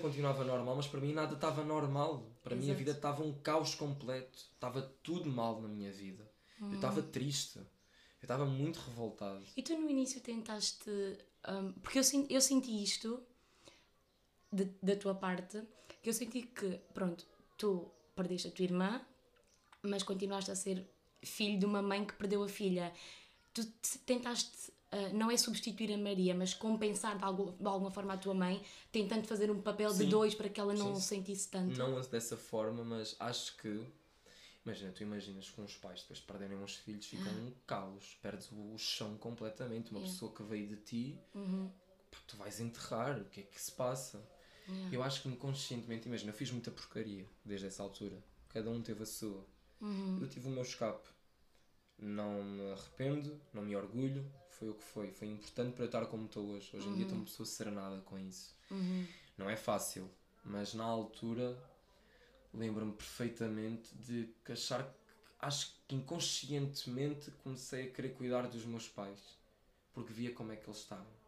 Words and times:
continuava 0.00 0.44
normal, 0.44 0.76
mas 0.76 0.86
para 0.88 1.00
mim 1.00 1.12
nada 1.12 1.34
estava 1.34 1.62
normal. 1.64 2.26
Para 2.42 2.56
mim 2.56 2.70
a 2.70 2.74
vida 2.74 2.92
estava 2.92 3.22
um 3.22 3.32
caos 3.40 3.74
completo. 3.74 4.36
Estava 4.54 4.82
tudo 5.02 5.28
mal 5.30 5.60
na 5.60 5.68
minha 5.68 5.92
vida. 5.92 6.30
Eu 6.60 6.74
estava 6.74 7.02
triste. 7.02 7.58
Eu 7.58 7.66
estava 8.26 8.44
muito 8.44 8.78
revoltado. 8.80 9.42
E 9.56 9.62
tu 9.62 9.76
no 9.78 9.88
início 9.88 10.20
tentaste. 10.20 10.90
hum, 11.48 11.72
porque 11.82 11.98
eu, 11.98 12.02
eu 12.28 12.40
senti 12.40 12.82
isto 12.82 13.22
de- 14.52 14.72
da 14.82 14.96
tua 14.96 15.14
parte, 15.14 15.62
que 16.02 16.08
eu 16.10 16.12
senti 16.14 16.42
que, 16.42 16.78
pronto, 16.92 17.26
tu 17.56 17.90
perdeste 18.14 18.48
a 18.48 18.50
tua 18.50 18.64
irmã, 18.64 19.00
mas 19.82 20.02
continuaste 20.02 20.50
a 20.50 20.56
ser 20.56 20.86
filho 21.22 21.58
de 21.58 21.64
uma 21.66 21.80
mãe 21.82 22.04
que 22.04 22.14
perdeu 22.14 22.42
a 22.42 22.48
filha. 22.48 22.92
Tu 23.54 23.64
te- 23.64 23.98
tentaste. 24.00 24.72
Ah, 24.92 25.08
não 25.12 25.30
é 25.30 25.36
substituir 25.36 25.92
a 25.92 25.98
Maria, 25.98 26.34
mas 26.34 26.52
compensar 26.54 27.16
de, 27.18 27.24
algo, 27.24 27.52
de 27.58 27.66
alguma 27.66 27.90
forma 27.90 28.14
a 28.14 28.16
tua 28.16 28.34
mãe, 28.34 28.62
tentando 28.90 29.26
fazer 29.26 29.50
um 29.50 29.60
papel 29.60 29.90
de 29.92 29.98
Sim. 29.98 30.08
dois 30.08 30.34
para 30.34 30.48
que 30.48 30.58
ela 30.60 30.74
não 30.74 30.94
Sim. 30.96 31.00
sentisse 31.00 31.48
tanto. 31.48 31.76
Não 31.78 32.00
dessa 32.00 32.36
forma, 32.36 32.84
mas 32.84 33.14
acho 33.20 33.56
que. 33.58 33.84
Imagina, 34.64 34.92
tu 34.92 35.02
imaginas 35.02 35.48
com 35.48 35.64
os 35.64 35.74
pais, 35.76 36.02
depois 36.02 36.18
de 36.18 36.26
perderem 36.26 36.58
uns 36.58 36.74
filhos, 36.76 37.06
ficam 37.06 37.32
um 37.32 37.52
caos. 37.66 38.18
Perdes 38.20 38.50
o 38.52 38.76
chão 38.76 39.16
completamente. 39.16 39.90
Uma 39.90 40.00
Yeah. 40.00 40.12
pessoa 40.12 40.32
que 40.34 40.42
veio 40.42 40.68
de 40.68 40.76
ti, 40.76 41.18
Uhum. 41.34 41.70
pá, 42.10 42.18
tu 42.26 42.36
vais 42.36 42.60
enterrar. 42.60 43.18
O 43.20 43.24
que 43.24 43.40
é 43.40 43.42
que 43.44 43.60
se 43.60 43.72
passa? 43.72 44.20
Yeah. 44.68 44.96
Eu 44.96 45.02
acho 45.02 45.22
que 45.22 45.28
inconscientemente, 45.28 46.06
imagina, 46.08 46.30
eu 46.30 46.34
fiz 46.34 46.50
muita 46.50 46.70
porcaria 46.70 47.26
desde 47.44 47.66
essa 47.68 47.82
altura. 47.82 48.22
Cada 48.50 48.68
um 48.70 48.82
teve 48.82 49.02
a 49.02 49.06
sua. 49.06 49.46
Uhum. 49.80 50.18
Eu 50.20 50.28
tive 50.28 50.46
o 50.48 50.50
meu 50.50 50.62
escape. 50.62 51.08
Não 52.00 52.42
me 52.42 52.72
arrependo, 52.72 53.40
não 53.52 53.62
me 53.62 53.76
orgulho. 53.76 54.24
Foi 54.48 54.68
o 54.68 54.74
que 54.74 54.82
foi. 54.82 55.10
Foi 55.12 55.28
importante 55.28 55.74
para 55.74 55.84
eu 55.84 55.86
estar 55.86 56.06
como 56.06 56.26
estou 56.26 56.46
hoje. 56.48 56.70
Hoje 56.74 56.88
em 56.88 56.94
dia 56.94 57.02
estou 57.02 57.18
uma 57.18 57.24
pessoa 57.24 57.46
serenada 57.46 58.00
com 58.02 58.18
isso. 58.18 58.56
Uhum. 58.70 59.06
Não 59.36 59.48
é 59.48 59.56
fácil, 59.56 60.10
mas 60.44 60.74
na 60.74 60.84
altura 60.84 61.56
lembro-me 62.52 62.92
perfeitamente 62.92 63.94
de 63.96 64.28
achar 64.48 64.84
que 64.84 65.00
acho 65.38 65.74
que 65.88 65.94
inconscientemente 65.94 67.30
comecei 67.42 67.86
a 67.86 67.90
querer 67.90 68.10
cuidar 68.10 68.46
dos 68.48 68.64
meus 68.66 68.86
pais 68.86 69.40
porque 69.92 70.12
via 70.12 70.32
como 70.32 70.52
é 70.52 70.56
que 70.56 70.66
eles 70.66 70.78
estavam. 70.78 71.20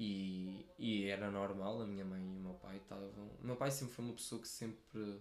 E, 0.00 0.64
e 0.78 1.06
era 1.06 1.30
normal, 1.30 1.82
a 1.82 1.86
minha 1.86 2.04
mãe 2.04 2.22
e 2.22 2.36
o 2.36 2.40
meu 2.40 2.54
pai 2.54 2.76
estavam. 2.76 3.08
O 3.42 3.46
meu 3.46 3.56
pai 3.56 3.70
sempre 3.70 3.94
foi 3.94 4.04
uma 4.04 4.14
pessoa 4.14 4.40
que 4.40 4.48
sempre 4.48 5.20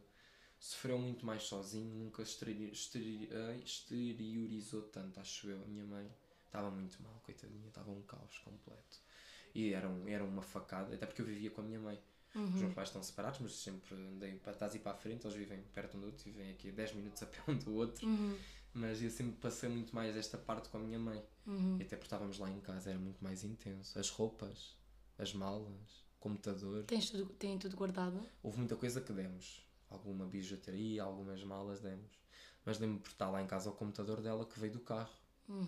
sofreu 0.60 0.98
muito 0.98 1.26
mais 1.26 1.44
sozinho, 1.44 1.94
nunca 1.96 2.22
exterior, 2.22 2.72
exterior, 2.72 3.30
ai, 3.50 3.62
exteriorizou 3.64 4.84
tanto, 4.84 5.20
acho 5.20 5.50
eu. 5.50 5.62
A 5.62 5.68
minha 5.68 5.86
mãe 5.86 6.10
estava 6.46 6.70
muito 6.72 7.02
mal, 7.04 7.22
coitadinha, 7.24 7.68
estava 7.68 7.92
um 7.92 8.02
caos 8.04 8.38
completo. 8.40 9.00
E 9.54 9.74
era, 9.74 9.88
um, 9.88 10.08
era 10.08 10.24
uma 10.24 10.42
facada, 10.42 10.94
até 10.94 11.06
porque 11.06 11.22
eu 11.22 11.26
vivia 11.26 11.50
com 11.50 11.62
a 11.62 11.64
minha 11.64 11.80
mãe. 11.80 12.00
Os 12.36 12.62
meus 12.62 12.74
pais 12.74 12.90
estão 12.90 13.02
separados, 13.02 13.40
mas 13.40 13.54
sempre 13.54 13.96
andei 13.96 14.36
para 14.36 14.54
trás 14.54 14.76
e 14.76 14.80
para 14.80 14.92
a 14.92 14.96
frente, 14.96 15.26
eles 15.26 15.36
vivem 15.36 15.60
perto 15.74 15.98
um 15.98 16.02
do 16.02 16.06
outro, 16.08 16.24
vivem 16.24 16.52
aqui 16.52 16.70
a 16.70 16.72
10 16.72 16.94
minutos 16.94 17.24
a 17.24 17.26
pé 17.26 17.40
um 17.48 17.58
do 17.58 17.74
outro. 17.74 18.06
Uhum. 18.06 18.38
Mas 18.74 19.02
eu 19.02 19.10
sempre 19.10 19.38
passei 19.38 19.68
muito 19.70 19.96
mais 19.96 20.16
esta 20.16 20.38
parte 20.38 20.70
com 20.70 20.78
a 20.78 20.80
minha 20.80 21.00
mãe. 21.00 21.24
Uhum. 21.48 21.78
E 21.80 21.84
até 21.84 21.96
porque 21.96 22.06
estávamos 22.06 22.38
lá 22.38 22.50
em 22.52 22.60
casa, 22.60 22.92
era 22.92 23.00
muito 23.00 23.24
mais 23.24 23.44
intenso. 23.44 23.98
As 23.98 24.10
roupas, 24.10 24.76
as 25.18 25.34
malas, 25.34 26.06
o 26.16 26.20
computador. 26.20 26.84
Tens 26.84 27.10
tudo, 27.10 27.26
tem 27.34 27.58
tudo 27.58 27.76
guardado? 27.76 28.24
Houve 28.44 28.60
muita 28.60 28.76
coisa 28.76 29.02
que 29.02 29.12
demos. 29.12 29.67
Alguma 29.90 30.26
bijuteria, 30.26 31.04
algumas 31.04 31.44
malas 31.44 31.80
demos. 31.80 32.12
Mas 32.66 32.80
lembro-me 32.80 33.02
por 33.02 33.12
estar 33.12 33.30
lá 33.30 33.42
em 33.42 33.48
casa 33.48 33.70
o 33.70 33.74
computador 33.74 34.22
dela 34.22 34.46
que 34.46 34.60
veio 34.60 34.74
do 34.74 34.80
carro. 34.82 35.16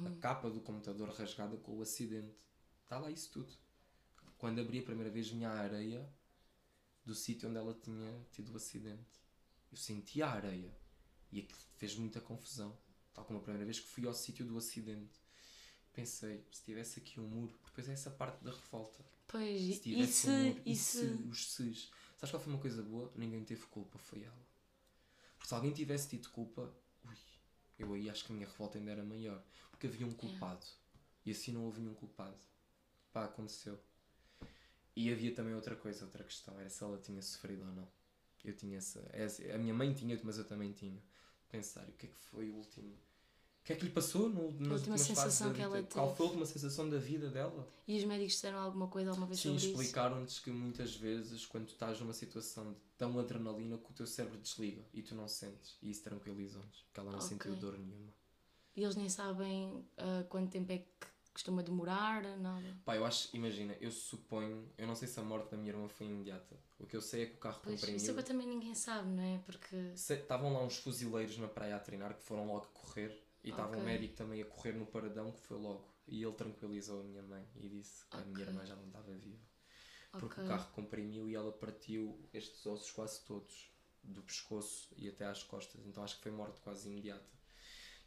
A 0.07 0.19
capa 0.19 0.49
do 0.49 0.59
computador 0.59 1.09
rasgada 1.09 1.55
com 1.57 1.77
o 1.77 1.81
acidente. 1.81 2.35
Está 2.83 2.99
lá 2.99 3.09
isso 3.09 3.31
tudo. 3.31 3.53
Quando 4.37 4.59
abri 4.59 4.79
a 4.79 4.83
primeira 4.83 5.09
vez 5.09 5.29
vinha 5.29 5.49
a 5.49 5.59
areia 5.59 6.09
do 7.05 7.15
sítio 7.15 7.47
onde 7.49 7.57
ela 7.57 7.73
tinha 7.73 8.25
tido 8.31 8.51
o 8.51 8.57
acidente. 8.57 9.19
Eu 9.71 9.77
senti 9.77 10.21
a 10.21 10.29
areia. 10.29 10.75
E 11.31 11.39
aquilo 11.39 11.59
fez 11.77 11.95
muita 11.95 12.19
confusão. 12.19 12.77
Tal 13.13 13.23
como 13.23 13.39
a 13.39 13.41
primeira 13.41 13.65
vez 13.65 13.79
que 13.79 13.87
fui 13.87 14.05
ao 14.05 14.13
sítio 14.13 14.45
do 14.45 14.57
acidente. 14.57 15.19
Pensei, 15.93 16.45
se 16.51 16.63
tivesse 16.63 16.99
aqui 16.99 17.19
um 17.19 17.27
muro, 17.27 17.53
depois 17.65 17.87
é 17.89 17.93
essa 17.93 18.11
parte 18.11 18.43
da 18.43 18.51
revolta. 18.51 19.03
Pois, 19.27 19.61
Se 19.61 19.71
e 19.71 19.79
tivesse 19.79 20.13
se, 20.13 20.29
um 20.29 20.43
muro, 20.43 20.61
e 20.65 20.71
e 20.71 20.75
se, 20.75 20.97
se 20.99 21.23
os 21.23 21.53
ses. 21.53 21.91
Sabes 22.19 22.31
qual 22.31 22.43
foi 22.43 22.51
uma 22.51 22.61
coisa 22.61 22.83
boa? 22.83 23.09
Ninguém 23.15 23.45
teve 23.45 23.65
culpa, 23.67 23.97
foi 23.97 24.23
ela. 24.23 24.45
Porque 25.37 25.47
se 25.47 25.53
alguém 25.55 25.71
tivesse 25.71 26.09
tido 26.09 26.29
culpa, 26.31 26.69
ui, 27.05 27.15
eu 27.77 27.93
aí 27.93 28.09
acho 28.09 28.25
que 28.25 28.33
a 28.33 28.35
minha 28.35 28.45
revolta 28.45 28.77
ainda 28.77 28.91
era 28.91 29.03
maior. 29.05 29.41
Porque 29.71 29.87
havia 29.87 30.05
um 30.05 30.11
culpado. 30.11 30.65
E 31.25 31.31
assim 31.31 31.53
não 31.53 31.63
houve 31.63 31.79
nenhum 31.79 31.93
culpado. 31.93 32.37
Pá, 33.13 33.23
aconteceu. 33.23 33.79
E 34.97 35.09
havia 35.09 35.33
também 35.33 35.55
outra 35.55 35.77
coisa, 35.77 36.03
outra 36.03 36.25
questão, 36.25 36.59
era 36.59 36.69
se 36.69 36.83
ela 36.83 36.97
tinha 36.97 37.21
sofrido 37.21 37.65
ou 37.65 37.71
não. 37.71 37.87
Eu 38.43 38.53
tinha 38.53 38.77
essa. 38.77 39.01
essa 39.13 39.41
a 39.55 39.57
minha 39.57 39.73
mãe 39.73 39.93
tinha, 39.93 40.19
mas 40.21 40.37
eu 40.37 40.43
também 40.43 40.73
tinha. 40.73 41.01
Pensar, 41.47 41.87
o 41.87 41.93
que 41.93 42.05
é 42.05 42.09
que 42.09 42.17
foi 42.17 42.49
o 42.49 42.55
último. 42.55 42.97
Que 43.69 43.73
é 43.73 43.75
que 43.75 43.85
lhe 43.85 43.91
passou 43.91 44.27
no, 44.27 44.51
nas 44.53 44.79
última 44.79 44.97
sensação 44.97 45.53
que 45.53 45.61
ela 45.61 45.75
vida? 45.75 45.89
Qual 45.93 46.07
teve. 46.07 46.17
foi 46.17 46.25
a 46.25 46.29
última 46.29 46.45
sensação 46.47 46.89
da 46.89 46.97
vida 46.97 47.29
dela? 47.29 47.67
e 47.87 47.97
os 47.99 48.03
médicos 48.03 48.33
disseram 48.33 48.57
alguma 48.57 48.87
coisa 48.87 49.11
alguma 49.11 49.27
vez 49.27 49.39
Sim, 49.39 49.49
sobre 49.49 49.57
isso? 49.57 49.69
explicaram-nos 49.69 50.39
que 50.39 50.49
muitas 50.49 50.95
vezes, 50.95 51.45
quando 51.45 51.67
estás 51.67 51.99
numa 51.99 52.13
situação 52.13 52.73
de 52.73 52.79
tão 52.97 53.19
adrenalina, 53.19 53.77
que 53.77 53.91
o 53.91 53.93
teu 53.93 54.07
cérebro 54.07 54.39
desliga 54.39 54.81
e 54.91 55.03
tu 55.03 55.13
não 55.13 55.27
sentes. 55.27 55.77
E 55.83 55.91
isso 55.91 56.01
tranquilizou-nos, 56.01 56.81
porque 56.81 56.99
ela 56.99 57.11
não 57.11 57.19
Ok. 57.19 57.29
sentiu 57.29 57.55
dor 57.57 57.77
nenhuma. 57.77 58.11
E 58.75 58.81
eles 58.83 58.95
nem 58.95 59.07
sabem 59.07 59.85
ah, 59.99 60.25
quanto 60.27 60.49
tempo 60.49 60.71
é 60.71 60.79
que 60.79 61.07
costuma 61.31 61.61
demorar, 61.61 62.23
nada. 62.39 62.75
Pá, 62.83 62.95
eu 62.95 63.05
acho, 63.05 63.29
imagina, 63.35 63.77
eu 63.79 63.91
suponho, 63.91 64.67
eu 64.79 64.87
não 64.87 64.95
sei 64.95 65.07
se 65.07 65.19
a 65.19 65.23
morte 65.23 65.51
da 65.51 65.57
minha 65.57 65.69
irmã 65.71 65.87
foi 65.87 66.07
imediata. 66.07 66.57
O 66.79 66.87
que 66.87 66.95
eu 66.97 67.01
sei 67.03 67.21
é 67.21 67.25
que 67.27 67.35
o 67.35 67.37
carro 67.37 67.59
Pois, 67.63 67.75
comprimiu. 67.75 67.97
isso 67.97 68.09
agora 68.09 68.25
também 68.25 68.47
ninguém 68.47 68.73
sabe, 68.73 69.09
não 69.09 69.21
é? 69.21 69.37
Porque. 69.45 69.75
Estavam 69.93 70.51
lá 70.53 70.63
uns 70.63 70.77
fuzileiros 70.77 71.37
na 71.37 71.47
praia 71.47 71.75
a 71.75 71.79
treinar 71.79 72.15
que 72.15 72.23
foram 72.23 72.47
logo 72.47 72.65
correr 72.73 73.28
e 73.49 73.51
estava 73.51 73.69
Ok. 73.69 73.81
um 73.81 73.85
médico 73.85 74.15
também 74.15 74.41
a 74.41 74.45
correr 74.45 74.73
no 74.73 74.85
paradão 74.85 75.31
que 75.31 75.39
foi 75.41 75.57
logo. 75.57 75.87
E 76.07 76.23
ele 76.23 76.33
tranquilizou 76.35 77.01
a 77.01 77.03
minha 77.03 77.23
mãe 77.23 77.47
e 77.55 77.69
disse 77.69 78.05
que 78.09 78.21
a 78.21 78.25
minha 78.25 78.43
irmã 78.43 78.65
já 78.65 78.75
não 78.75 78.87
estava 78.87 79.13
viva. 79.13 79.45
Porque 80.17 80.35
Ok. 80.35 80.43
o 80.43 80.47
carro 80.47 80.71
comprimiu 80.73 81.29
e 81.29 81.35
ela 81.35 81.51
partiu 81.51 82.27
estes 82.33 82.65
ossos 82.65 82.91
quase 82.91 83.23
todos, 83.25 83.71
do 84.03 84.21
pescoço 84.23 84.89
e 84.97 85.07
até 85.09 85.25
às 85.25 85.43
costas. 85.43 85.85
Então 85.85 86.03
acho 86.03 86.17
que 86.17 86.23
foi 86.23 86.31
morte 86.31 86.59
quase 86.61 86.89
imediata. 86.89 87.29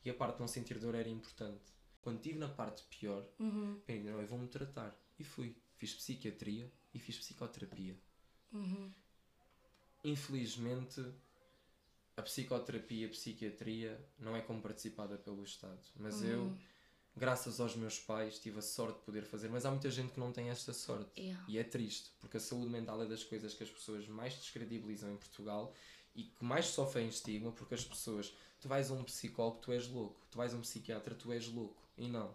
E 0.04 0.10
a 0.10 0.14
parte 0.14 0.34
de 0.36 0.40
não 0.40 0.48
sentir 0.48 0.78
dor 0.78 0.94
era 0.94 1.08
importante. 1.08 1.72
Quando 2.02 2.16
estive 2.18 2.38
na 2.38 2.48
parte 2.48 2.82
pior, 2.84 3.26
Uhum, 3.38 3.82
pensei, 3.86 4.02
não, 4.04 4.20
eu 4.20 4.26
vou-me 4.26 4.48
tratar. 4.48 4.96
E 5.18 5.24
fui. 5.24 5.56
Fiz 5.76 5.94
psiquiatria 5.94 6.72
e 6.94 6.98
fiz 6.98 7.18
psicoterapia. 7.18 7.98
uhum. 8.52 8.92
Infelizmente, 10.04 11.00
a 12.16 12.22
psicoterapia 12.22 13.02
e 13.02 13.06
a 13.06 13.08
psiquiatria 13.08 14.00
não 14.18 14.36
é 14.36 14.40
como 14.40 14.60
participada 14.60 15.16
pelo 15.16 15.42
Estado. 15.42 15.80
Mas 15.96 16.22
eu, 16.22 16.56
graças 17.16 17.60
aos 17.60 17.74
meus 17.76 17.98
pais, 17.98 18.38
tive 18.38 18.58
a 18.58 18.62
sorte 18.62 18.98
de 18.98 19.04
poder 19.04 19.24
fazer. 19.24 19.48
Mas 19.48 19.64
há 19.64 19.70
muita 19.70 19.90
gente 19.90 20.12
que 20.12 20.20
não 20.20 20.32
tem 20.32 20.50
esta 20.50 20.72
sorte. 20.72 21.10
Yeah. 21.18 21.44
E 21.48 21.58
é 21.58 21.64
triste, 21.64 22.10
porque 22.20 22.36
a 22.36 22.40
saúde 22.40 22.70
mental 22.70 23.02
é 23.02 23.06
das 23.06 23.24
coisas 23.24 23.54
que 23.54 23.62
as 23.62 23.70
pessoas 23.70 24.06
mais 24.08 24.34
descredibilizam 24.34 25.12
em 25.12 25.16
Portugal 25.16 25.74
e 26.14 26.24
que 26.24 26.44
mais 26.44 26.66
sofrem 26.66 27.08
estigma, 27.08 27.52
porque 27.52 27.74
as 27.74 27.84
pessoas, 27.84 28.34
tu 28.60 28.68
vais 28.68 28.90
a 28.90 28.94
um 28.94 29.02
psicólogo, 29.04 29.60
tu 29.60 29.72
és 29.72 29.88
louco, 29.88 30.20
tu 30.30 30.36
vais 30.36 30.52
a 30.52 30.56
um 30.56 30.60
psiquiatra, 30.60 31.14
tu 31.14 31.32
és 31.32 31.48
louco. 31.48 31.82
E 31.96 32.06
não. 32.08 32.34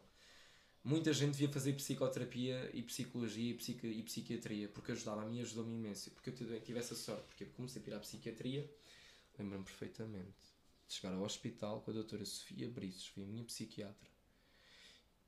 Muita 0.83 1.11
gente 1.11 1.33
devia 1.33 1.49
fazer 1.49 1.73
psicoterapia 1.73 2.71
e 2.73 2.81
psicologia 2.81 3.51
e, 3.51 3.53
psiqui- 3.53 3.87
e 3.87 4.01
psiquiatria, 4.03 4.69
porque 4.69 4.93
ajudava 4.93 5.21
a 5.21 5.25
mim, 5.25 5.41
ajudou-me 5.41 5.73
imenso. 5.75 6.09
Porque 6.11 6.29
eu 6.29 6.61
tive 6.61 6.79
essa 6.79 6.95
sorte, 6.95 7.23
porque 7.27 7.45
comecei 7.45 7.81
a 7.85 7.89
ir 7.89 7.93
à 7.93 7.99
psiquiatria, 7.99 8.67
lembro-me 9.37 9.63
perfeitamente 9.63 10.55
de 10.87 10.93
chegar 10.93 11.13
ao 11.13 11.21
hospital 11.21 11.81
com 11.81 11.91
a 11.91 11.93
doutora 11.93 12.25
Sofia 12.25 12.69
Brices, 12.69 13.07
foi 13.07 13.23
a 13.23 13.27
minha 13.27 13.43
psiquiatra. 13.43 14.09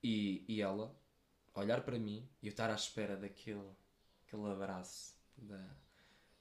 E, 0.02 0.44
e 0.48 0.62
ela 0.62 0.94
olhar 1.54 1.82
para 1.82 1.98
mim 1.98 2.26
e 2.42 2.46
eu 2.46 2.50
estar 2.50 2.70
à 2.70 2.74
espera 2.74 3.16
daquele 3.16 3.70
aquele 4.26 4.46
abraço 4.46 5.14
da, 5.36 5.76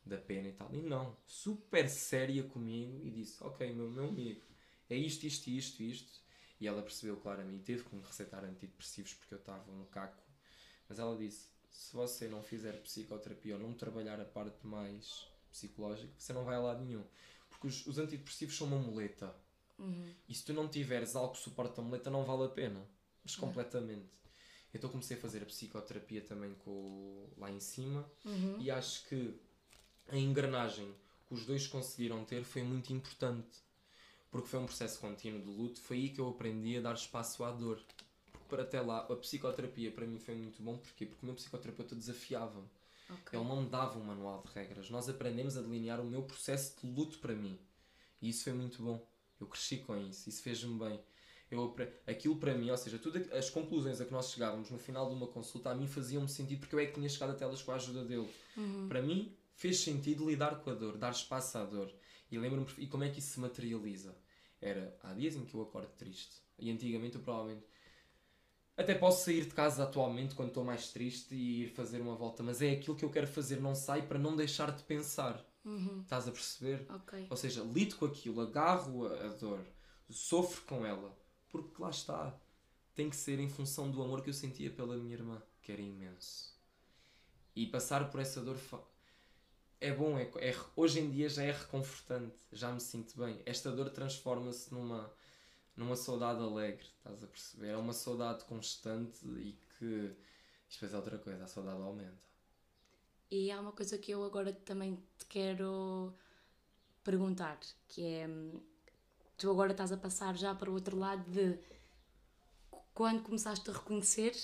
da 0.06 0.18
pena 0.18 0.48
e 0.48 0.54
tal. 0.54 0.74
E 0.74 0.81
não, 0.81 1.18
super 1.25 1.89
séria 1.89 2.44
comigo 2.44 3.06
e 3.06 3.10
disse: 3.10 3.44
Ok, 3.44 3.72
meu, 3.74 3.89
meu 3.89 4.07
amigo, 4.07 4.42
é 4.89 4.95
isto, 4.95 5.25
isto, 5.25 5.48
isto, 5.48 5.83
isto. 5.83 6.19
E 6.60 6.68
ela 6.68 6.81
percebeu 6.81 7.18
claramente, 7.18 7.63
teve 7.63 7.83
que 7.83 7.95
me 7.95 8.01
receitar 8.01 8.44
antidepressivos 8.44 9.13
porque 9.13 9.33
eu 9.33 9.39
estava 9.39 9.72
um 9.72 9.86
caco. 9.86 10.22
Mas 10.88 11.00
ela 11.00 11.18
disse: 11.18 11.48
Se 11.72 11.94
você 11.94 12.27
não 12.27 12.44
fizer 12.44 12.74
psicoterapia 12.81 13.56
ou 13.56 13.62
não 13.62 13.74
trabalhar 13.74 14.19
a 14.19 14.25
parte 14.25 14.65
mais 14.65 15.27
psicológica, 15.51 16.13
você 16.18 16.33
não 16.33 16.44
vai 16.44 16.56
a 16.56 16.60
lado 16.60 16.86
nenhum. 16.86 17.06
Porque 17.60 17.68
os, 17.68 17.86
os 17.86 17.98
antidepressivos 17.98 18.56
são 18.56 18.68
uma 18.68 18.78
muleta. 18.78 19.36
Uhum. 19.78 20.14
E 20.28 20.34
se 20.34 20.46
tu 20.46 20.54
não 20.54 20.68
tiveres 20.68 21.16
algo 21.16 21.34
que 21.34 21.40
suporte 21.40 21.78
a 21.80 21.84
muleta, 21.84 22.10
não 22.10 22.24
vale 22.24 22.46
a 22.46 22.50
pena. 22.50 22.86
Mas 23.24 23.36
completamente. 23.36 24.08
Então 24.74 24.90
comecei 24.90 25.18
a 25.18 25.20
fazer 25.20 25.42
a 25.44 25.46
psicoterapia 25.46 26.22
também 26.22 26.54
com 26.64 27.28
lá 27.38 27.50
em 27.52 27.60
cima 27.60 28.10
Uhum. 28.24 28.58
e 28.60 28.70
acho 28.72 29.06
que 29.08 29.34
a 30.10 30.18
engrenagem 30.18 30.94
que 31.28 31.34
os 31.34 31.46
dois 31.46 31.68
conseguiram 31.68 32.24
ter 32.24 32.44
foi 32.44 32.64
muito 32.64 32.94
importante. 32.94 33.60
Porque 34.32 34.48
foi 34.48 34.60
um 34.60 34.66
processo 34.66 35.00
contínuo 35.00 35.42
de 35.42 35.50
luto, 35.50 35.82
foi 35.82 35.98
aí 35.98 36.10
que 36.10 36.20
eu 36.22 36.30
aprendi 36.30 36.78
a 36.78 36.82
dar 36.82 36.94
espaço 36.94 37.44
à 37.44 37.52
dor. 37.52 37.82
Porque 38.32 38.46
para 38.48 38.62
até 38.64 38.80
lá, 38.80 39.00
a 39.00 39.16
psicoterapia 39.16 39.92
para 39.92 40.06
mim 40.06 40.20
foi 40.20 40.36
muito 40.36 40.62
bom, 40.62 40.78
porquê? 40.78 41.06
Porque 41.06 41.24
o 41.24 41.26
meu 41.26 41.36
psicoterapeuta 41.36 41.96
desafiava-me. 41.96 42.68
Ok. 43.10 43.40
Ele 43.40 43.48
não 43.48 43.64
me 43.64 43.70
dava 43.70 43.98
um 43.98 44.04
manual 44.04 44.44
de 44.46 44.54
regras. 44.54 44.90
Nós 44.90 45.10
aprendemos 45.10 45.58
a 45.58 45.62
delinear 45.62 46.00
o 46.00 46.06
meu 46.06 46.24
processo 46.24 46.76
de 46.80 46.92
luto 46.92 47.20
para 47.20 47.34
mim. 47.34 47.58
E 48.22 48.30
isso 48.30 48.44
foi 48.44 48.54
muito 48.54 48.82
bom. 48.82 49.06
Eu 49.40 49.48
cresci 49.48 49.78
com 49.78 49.98
isso. 49.98 50.30
Isso 50.30 50.42
fez-me 50.42 50.78
bem. 50.78 51.00
Eu, 51.50 51.76
aquilo 52.06 52.36
para 52.36 52.54
mim, 52.54 52.70
ou 52.70 52.78
seja, 52.78 53.00
todas 53.00 53.32
as 53.32 53.50
conclusões 53.50 54.00
a 54.00 54.06
que 54.06 54.12
nós 54.12 54.32
chegávamos 54.32 54.70
no 54.70 54.78
final 54.78 55.10
de 55.10 55.16
uma 55.16 55.26
consulta, 55.26 55.72
a 55.72 55.76
mim 55.76 55.88
faziam-me 55.88 56.30
sentido 56.30 56.60
porque 56.60 56.76
eu 56.76 56.80
é 56.80 56.86
que 56.86 56.94
tinha 56.94 57.10
chegado 57.10 57.32
até 57.32 57.44
elas 57.44 57.62
com 57.64 57.72
a 57.72 57.76
ajuda 57.76 58.06
dele. 58.06 58.30
Para 58.88 59.02
mim, 59.02 59.36
fez 59.56 59.80
sentido 59.80 60.30
lidar 60.30 60.60
com 60.60 60.70
a 60.70 60.76
dor, 60.76 60.98
dar 60.98 61.12
espaço 61.12 61.58
à 61.58 61.66
dor. 61.66 61.92
E 62.32 62.38
lembro-me, 62.38 62.68
e 62.78 62.86
como 62.86 63.04
é 63.04 63.10
que 63.10 63.18
isso 63.18 63.34
se 63.34 63.40
materializa? 63.40 64.16
Era, 64.62 64.96
há 65.02 65.14
dias 65.14 65.36
em 65.36 65.44
que 65.44 65.56
eu 65.56 65.62
acordo 65.64 65.90
triste. 65.98 66.36
E 66.60 66.70
antigamente 66.70 67.16
eu 67.16 67.22
provavelmente 67.22 67.66
até 68.80 68.96
posso 68.96 69.26
sair 69.26 69.46
de 69.46 69.54
casa 69.54 69.84
atualmente 69.84 70.36
quando 70.36 70.50
estou 70.50 70.64
mais 70.64 70.90
triste 70.92 71.36
e 71.36 71.64
ir 71.64 71.70
fazer 71.70 72.00
uma 72.02 72.16
volta, 72.16 72.42
mas 72.42 72.62
é 72.62 72.72
aquilo 72.72 72.96
que 72.96 73.04
eu 73.04 73.10
quero 73.10 73.28
fazer, 73.28 73.60
não 73.60 73.76
sai 73.76 74.02
para 74.02 74.18
não 74.18 74.36
deixar 74.36 74.72
de 74.72 74.84
pensar. 74.84 75.46
Estás 76.02 76.28
a 76.28 76.31
perceber? 76.31 76.86
Ok. 76.90 77.28
Ou 77.30 77.38
seja, 77.38 77.62
lido 77.62 77.96
com 77.98 78.06
aquilo, 78.06 78.42
agarro 78.42 79.06
a, 79.08 79.28
dor, 79.30 79.60
sofro 80.10 80.64
com 80.64 80.86
ela, 80.86 81.16
porque 81.50 81.81
lá 81.81 81.90
está. 81.90 82.34
Tem 82.96 83.10
que 83.10 83.16
ser 83.16 83.40
em 83.40 83.50
função 83.50 83.92
do 83.92 84.02
amor 84.02 84.22
que 84.22 84.30
eu 84.30 84.34
sentia 84.34 84.70
pela 84.70 84.96
minha 84.98 85.14
irmã, 85.14 85.42
que 85.62 85.72
era 85.72 85.82
imenso. 85.82 86.58
E 87.56 87.68
passar 87.68 88.10
por 88.10 88.20
essa 88.20 88.42
dor 88.42 88.58
é 89.82 89.94
bom, 89.94 90.18
é, 90.18 90.30
é- 90.38 90.56
hoje 90.75 91.00
em 91.00 91.10
dia 91.10 91.30
já 91.30 91.44
é 91.44 91.52
reconfortante, 91.52 92.36
já 92.52 92.72
me 92.72 92.80
sinto 92.80 93.18
bem. 93.18 93.42
Esta 93.46 93.72
dor 93.72 93.90
transforma-se 93.90 94.74
numa, 94.74 95.12
numa 95.80 95.96
saudade 95.96 96.42
alegre, 96.42 96.86
estás 96.98 97.24
a 97.24 97.28
perceber? 97.28 97.70
É 97.70 97.78
uma 97.78 97.94
saudade 97.94 98.44
constante 98.44 99.26
e 99.26 99.58
que. 99.78 100.14
Isto 100.68 100.81
depois 100.81 100.94
é 100.94 100.98
outra 100.98 101.18
coisa, 101.18 101.44
a 101.46 101.48
saudade 101.48 101.81
aumenta. 101.81 102.30
E 103.31 103.50
há 103.50 103.60
uma 103.60 103.72
coisa 103.72 103.98
que 103.98 104.12
eu 104.12 104.24
agora 104.24 104.54
também 104.54 105.02
te 105.18 105.26
quero 105.26 106.14
perguntar, 107.04 107.60
que 107.88 108.04
é 108.04 108.28
tu 109.38 109.50
agora 109.50 109.72
estás 109.72 109.92
a 109.92 109.98
passar 109.98 110.36
já 110.36 110.54
para 110.54 110.70
o 110.70 110.74
outro 110.74 110.98
lado 110.98 111.24
de 111.31 111.58
quando 112.94 113.24
começaste 113.24 113.68
a 113.70 113.74
reconhecer 113.74 114.36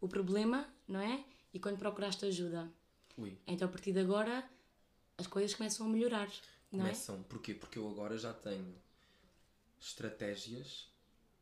o 0.00 0.06
problema, 0.06 0.68
não 0.86 1.00
é? 1.00 1.24
E 1.52 1.58
quando 1.58 1.78
procuraste 1.78 2.26
ajuda. 2.26 2.70
Ui. 3.16 3.36
Então 3.46 3.66
a 3.66 3.70
partir 3.70 3.92
de 3.92 4.00
agora 4.00 4.48
as 5.16 5.26
coisas 5.26 5.54
começam 5.54 5.86
a 5.86 5.88
melhorar, 5.88 6.28
não 6.70 6.84
é? 6.84 6.90
Começam. 6.90 7.22
Porquê? 7.24 7.54
Porque 7.54 7.78
eu 7.78 7.88
agora 7.88 8.16
já 8.18 8.32
tenho 8.32 8.83
estratégias 9.80 10.92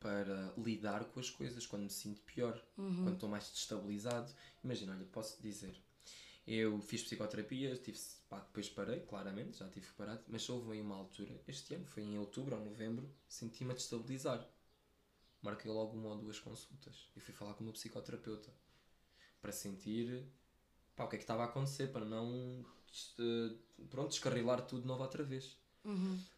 para 0.01 0.53
lidar 0.59 1.05
com 1.07 1.21
as 1.21 1.31
coisas 1.31 1.67
quando 1.67 1.85
me 1.85 1.91
sinto 1.91 2.21
pior, 2.23 2.61
quando 3.05 3.15
estou 3.15 3.29
mais 3.29 3.51
destabilizado. 3.51 4.33
Imagina, 4.65 4.93
olha, 4.93 5.07
posso 5.07 5.41
dizer, 5.41 5.81
eu 6.47 6.81
fiz 6.81 7.05
psicoterapia, 7.05 7.77
tive, 7.77 7.99
pá, 8.29 8.41
depois 8.41 8.69
parei, 8.69 9.01
claramente, 9.01 9.59
já 9.59 9.69
tive 9.69 9.87
parar, 9.93 10.21
mas 10.27 10.49
houve 10.49 10.73
aí 10.73 10.81
uma 10.81 10.97
altura, 10.97 11.41
este 11.47 11.75
ano, 11.75 11.87
foi 11.87 12.03
em 12.03 12.19
outubro 12.19 12.57
ou 12.57 12.65
novembro, 12.65 13.09
senti-me 13.29 13.71
a 13.71 13.75
destabilizar. 13.75 14.45
Marquei 15.41 15.71
logo 15.71 15.97
uma 15.97 16.11
ou 16.11 16.19
duas 16.19 16.39
consultas 16.39 17.09
e 17.17 17.21
fui 17.21 17.35
falar 17.35 17.55
com 17.55 17.61
o 17.61 17.65
meu 17.65 17.73
psicoterapeuta 17.73 18.53
para 19.41 19.53
sentir 19.53 20.25
pá, 20.97 21.05
o 21.05 21.09
que 21.09 21.17
é 21.17 21.19
que 21.19 21.25
estava 21.25 21.43
a 21.43 21.47
acontecer, 21.47 21.93
para 21.93 22.05
não 22.05 22.65
eh, 23.19 23.55
pronto, 23.89 24.11
descarrilar 24.11 24.67
tudo 24.67 24.83
de 24.83 24.89
novo 24.89 25.03
outra 25.03 25.23
vez. 25.25 25.57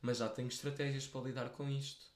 Mas 0.01 0.19
já 0.19 0.29
tenho 0.29 0.49
estratégias 0.49 1.07
para 1.07 1.21
lidar 1.23 1.51
com 1.51 1.69
isto, 1.69 2.07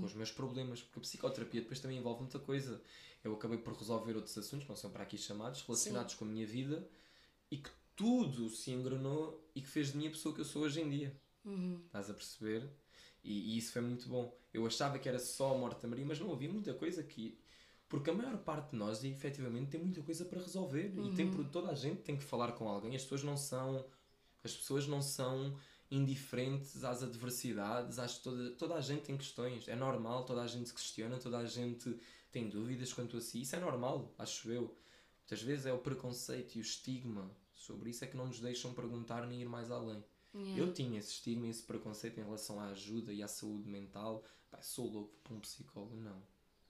com 0.00 0.06
os 0.06 0.14
meus 0.14 0.30
problemas, 0.30 0.82
porque 0.82 0.98
a 0.98 1.02
psicoterapia 1.02 1.60
depois 1.60 1.80
também 1.80 1.98
envolve 1.98 2.20
muita 2.20 2.38
coisa. 2.38 2.80
Eu 3.22 3.34
acabei 3.34 3.58
por 3.58 3.72
resolver 3.74 4.14
outros 4.16 4.36
assuntos, 4.36 4.64
que 4.64 4.68
não 4.70 4.76
são 4.76 4.90
para 4.90 5.02
aqui 5.02 5.16
chamados, 5.16 5.62
relacionados 5.62 6.14
com 6.14 6.24
a 6.24 6.28
minha 6.28 6.46
vida 6.46 6.86
e 7.50 7.56
que 7.56 7.70
tudo 7.96 8.48
se 8.50 8.70
engrenou 8.70 9.42
e 9.54 9.60
que 9.62 9.68
fez 9.68 9.92
de 9.92 9.96
mim 9.98 10.08
a 10.08 10.10
pessoa 10.10 10.34
que 10.34 10.40
eu 10.40 10.44
sou 10.44 10.62
hoje 10.62 10.80
em 10.80 10.90
dia. 10.90 11.16
Estás 11.86 12.10
a 12.10 12.14
perceber? 12.14 12.68
E, 13.22 13.54
e 13.54 13.58
isso 13.58 13.72
foi 13.72 13.80
muito 13.82 14.06
bom. 14.08 14.36
Eu 14.52 14.66
achava 14.66 14.98
que 14.98 15.08
era 15.08 15.18
só 15.18 15.54
a 15.54 15.58
morte 15.58 15.80
da 15.82 15.88
Maria, 15.88 16.04
mas 16.04 16.20
não 16.20 16.32
havia 16.32 16.48
muita 16.52 16.74
coisa 16.74 17.00
aqui. 17.00 17.38
Porque 17.88 18.10
a 18.10 18.14
maior 18.14 18.36
parte 18.38 18.70
de 18.72 18.76
nós, 18.76 19.02
efetivamente, 19.04 19.70
tem 19.70 19.80
muita 19.80 20.02
coisa 20.02 20.24
para 20.24 20.40
resolver. 20.40 20.92
E 21.06 21.14
tem, 21.14 21.30
por- 21.30 21.44
toda 21.48 21.70
a 21.70 21.74
gente 21.74 22.02
tem 22.02 22.16
que 22.16 22.24
falar 22.24 22.52
com 22.52 22.68
alguém. 22.68 22.94
As 22.94 23.02
pessoas 23.02 23.22
não 23.22 23.36
são. 23.36 23.84
As 24.42 24.54
pessoas 24.54 24.86
não 24.86 25.00
são 25.00 25.56
indiferentes 25.96 26.84
às 26.84 27.02
adversidades. 27.02 27.98
Às, 27.98 28.18
toda, 28.18 28.50
toda 28.52 28.74
a 28.74 28.80
gente 28.80 29.02
tem 29.02 29.16
questões. 29.16 29.68
É 29.68 29.76
normal, 29.76 30.24
toda 30.24 30.42
a 30.42 30.46
gente 30.46 30.68
se 30.68 30.74
questiona, 30.74 31.18
toda 31.18 31.38
a 31.38 31.46
gente 31.46 31.98
tem 32.30 32.48
dúvidas 32.48 32.92
quanto 32.92 33.16
a 33.16 33.20
si. 33.20 33.42
Isso 33.42 33.56
é 33.56 33.60
normal, 33.60 34.12
acho 34.18 34.50
eu. 34.50 34.76
Muitas 35.20 35.42
vezes 35.42 35.66
é 35.66 35.72
o 35.72 35.78
preconceito 35.78 36.56
e 36.56 36.58
o 36.58 36.62
estigma 36.62 37.30
sobre 37.54 37.90
isso 37.90 38.04
é 38.04 38.06
que 38.06 38.16
não 38.16 38.26
nos 38.26 38.40
deixam 38.40 38.74
perguntar 38.74 39.26
nem 39.26 39.40
ir 39.40 39.48
mais 39.48 39.70
além. 39.70 40.04
Yeah. 40.34 40.62
Eu 40.62 40.72
tinha 40.72 40.98
esse 40.98 41.12
estigma 41.12 41.46
e 41.46 41.50
esse 41.50 41.62
preconceito 41.62 42.18
em 42.18 42.24
relação 42.24 42.60
à 42.60 42.66
ajuda 42.70 43.12
e 43.12 43.22
à 43.22 43.28
saúde 43.28 43.68
mental. 43.68 44.24
Pá, 44.50 44.60
sou 44.60 44.90
louco 44.90 45.16
para 45.22 45.34
um 45.34 45.40
psicólogo, 45.40 45.96
não. 45.96 46.20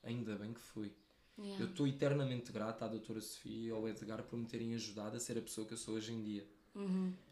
Ainda 0.02 0.36
bem 0.36 0.52
que 0.52 0.60
fui. 0.60 0.94
Yeah. 1.38 1.64
Eu 1.64 1.70
estou 1.70 1.88
eternamente 1.88 2.52
grato 2.52 2.84
à 2.84 2.88
doutora 2.88 3.20
Sofia 3.20 3.68
e 3.68 3.70
ao 3.70 3.88
Edgar 3.88 4.22
por 4.22 4.38
me 4.38 4.46
terem 4.46 4.74
ajudado 4.74 5.16
a 5.16 5.20
ser 5.20 5.38
a 5.38 5.42
pessoa 5.42 5.66
que 5.66 5.72
eu 5.72 5.78
sou 5.78 5.94
hoje 5.94 6.12
em 6.12 6.22
dia. 6.22 6.46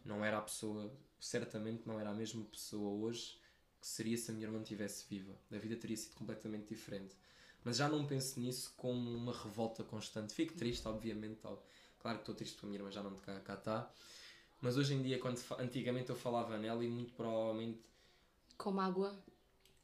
Não 0.05 0.25
era 0.25 0.39
a 0.39 0.43
pessoa, 0.43 0.93
certamente 1.27 1.87
não 1.87 1.99
era 2.01 2.11
a 2.11 2.15
mesma 2.15 2.45
pessoa 2.45 2.91
hoje 2.91 3.39
que 3.81 3.87
seria 3.87 4.17
se 4.17 4.31
a 4.31 4.35
minha 4.35 4.47
irmã 4.47 4.61
estivesse 4.63 5.05
viva. 5.09 5.35
A 5.53 5.59
vida 5.59 5.77
teria 5.77 5.97
sido 5.97 6.15
completamente 6.15 6.69
diferente. 6.69 7.17
Mas 7.65 7.77
já 7.77 7.89
não 7.89 8.07
penso 8.07 8.39
nisso 8.41 8.73
como 8.77 9.11
uma 9.17 9.33
revolta 9.33 9.85
constante. 9.85 10.35
Fico 10.35 10.55
triste, 10.55 10.87
obviamente. 10.87 11.41
tal. 11.41 11.65
Claro 12.01 12.19
que 12.19 12.23
estou 12.23 12.35
triste 12.35 12.55
porque 12.55 12.67
a 12.67 12.69
minha 12.71 12.79
irmã 12.81 12.91
já 12.91 13.03
não 13.03 13.17
cá, 13.17 13.41
cá 13.41 13.55
está. 13.55 13.91
Mas 14.61 14.77
hoje 14.77 14.95
em 14.95 15.03
dia, 15.03 15.19
quando 15.19 15.41
antigamente 15.59 16.11
eu 16.11 16.17
falava 16.17 16.57
nela 16.59 16.85
e 16.85 16.89
muito 16.89 17.13
provavelmente 17.15 17.81
Com 18.57 18.73
mágoa. 18.73 19.13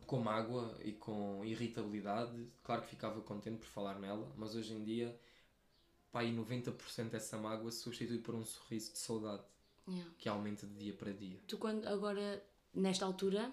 com 0.07 0.19
mágoa 0.21 0.77
e 0.83 0.93
com 0.93 1.45
irritabilidade, 1.45 2.49
claro 2.65 2.83
que 2.83 2.89
ficava 2.89 3.21
contente 3.21 3.59
por 3.59 3.67
falar 3.67 3.99
nela, 3.99 4.33
mas 4.37 4.55
hoje 4.55 4.73
em 4.75 4.83
dia, 4.83 5.19
pá, 6.13 6.25
e 6.25 6.33
90% 6.33 7.11
dessa 7.11 7.37
mágoa 7.39 7.71
se 7.71 7.81
substitui 7.83 8.19
por 8.19 8.35
um 8.35 8.45
sorriso 8.45 8.93
de 8.93 8.99
saudade, 8.99 9.45
Yeah. 9.89 10.11
que 10.19 10.29
aumenta 10.29 10.67
de 10.67 10.75
dia 10.75 10.93
para 10.93 11.13
dia. 11.13 11.41
Tu 11.47 11.57
quando 11.57 11.87
agora, 11.87 12.45
nesta 12.75 13.07
altura, 13.07 13.51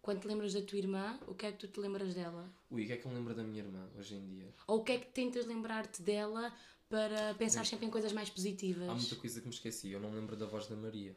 quando 0.00 0.20
te 0.20 0.28
lembras 0.28 0.54
da 0.54 0.62
tua 0.62 0.78
irmã, 0.78 1.18
o 1.26 1.34
que 1.34 1.46
é 1.46 1.52
que 1.52 1.58
tu 1.58 1.68
te 1.68 1.80
lembras 1.80 2.14
dela? 2.14 2.48
Ui, 2.70 2.84
o 2.84 2.86
que 2.86 2.92
é 2.92 2.96
que 2.96 3.04
eu 3.06 3.10
me 3.10 3.16
lembro 3.18 3.34
da 3.34 3.42
minha 3.42 3.64
irmã 3.64 3.90
hoje 3.98 4.14
em 4.14 4.24
dia? 4.24 4.54
Ou 4.66 4.80
o 4.80 4.84
que 4.84 4.92
é 4.92 4.98
que 4.98 5.06
tentas 5.06 5.46
lembrar-te 5.46 6.00
dela 6.00 6.54
para 6.88 7.34
pensar 7.34 7.66
sempre 7.66 7.86
em 7.86 7.90
coisas 7.90 8.12
mais 8.12 8.30
positivas? 8.30 8.88
Há 8.88 8.94
muita 8.94 9.16
coisa 9.16 9.40
que 9.40 9.48
me 9.48 9.52
esqueci, 9.52 9.90
eu 9.90 9.98
não 9.98 10.10
me 10.10 10.16
lembro 10.16 10.36
da 10.36 10.46
voz 10.46 10.68
da 10.68 10.76
Maria. 10.76 11.16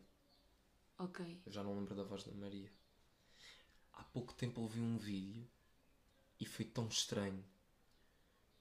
Ok. 0.98 1.42
Eu 1.46 1.52
já 1.52 1.64
não 1.64 1.76
lembro 1.76 1.94
da 1.94 2.04
voz 2.04 2.24
da 2.24 2.32
Maria. 2.34 2.72
Há 3.94 4.04
pouco 4.04 4.34
tempo 4.34 4.62
ouvi 4.62 4.80
um 4.80 4.98
vídeo 4.98 5.48
e 6.40 6.46
foi 6.46 6.66
tão 6.66 6.88
estranho. 6.88 7.44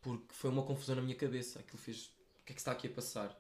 Porque 0.02 0.34
foi 0.34 0.50
uma 0.50 0.62
confusão 0.62 0.96
na 0.96 1.02
minha 1.02 1.16
cabeça. 1.16 1.60
Aquilo 1.60 1.78
fez. 1.78 2.06
O 2.40 2.44
que 2.44 2.52
é 2.52 2.54
que 2.54 2.60
está 2.60 2.72
aqui 2.72 2.86
a 2.86 2.90
passar? 2.90 3.36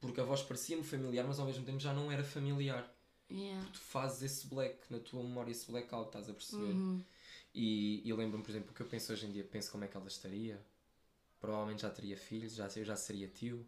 Porque 0.00 0.20
a 0.20 0.24
voz 0.24 0.42
parecia-me 0.42 0.82
familiar, 0.82 1.26
mas 1.26 1.38
ao 1.38 1.46
mesmo 1.46 1.64
tempo 1.64 1.80
já 1.80 1.92
não 1.92 2.10
era 2.10 2.22
familiar. 2.22 2.90
Yeah. 3.30 3.68
Tu 3.72 3.78
fazes 3.80 4.22
esse 4.22 4.46
black 4.46 4.78
na 4.90 5.00
tua 5.00 5.22
memória, 5.22 5.50
esse 5.50 5.70
blackout, 5.70 6.08
estás 6.08 6.28
a 6.28 6.32
perceber? 6.32 6.74
E, 7.54 8.02
e 8.04 8.10
eu 8.10 8.16
lembro-me, 8.16 8.44
por 8.44 8.50
exemplo, 8.50 8.70
o 8.70 8.74
que 8.74 8.82
eu 8.82 8.86
penso 8.86 9.12
hoje 9.12 9.26
em 9.26 9.32
dia, 9.32 9.42
penso 9.42 9.72
como 9.72 9.84
é 9.84 9.88
que 9.88 9.96
ela 9.96 10.06
estaria. 10.06 10.62
Provavelmente 11.40 11.82
já 11.82 11.90
teria 11.90 12.16
filhos, 12.16 12.54
já, 12.54 12.68
eu 12.76 12.84
já 12.84 12.96
seria 12.96 13.28
tio. 13.28 13.66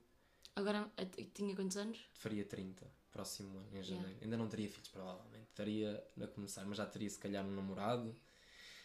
Agora 0.55 0.91
tinha 1.35 1.55
quantos 1.55 1.77
anos? 1.77 1.99
faria 2.13 2.45
30 2.45 2.87
próximo 3.11 3.59
ano, 3.59 3.69
em 3.77 3.83
janeiro. 3.83 4.19
Ainda 4.23 4.37
não 4.37 4.49
teria 4.49 4.69
filhos, 4.69 4.89
provavelmente. 4.89 5.49
Estaria 5.51 6.05
a 6.21 6.27
começar, 6.29 6.65
mas 6.67 6.77
já 6.77 6.87
teria 6.87 7.09
se 7.09 7.19
calhar 7.19 7.45
um 7.45 7.51
namorado, 7.51 8.15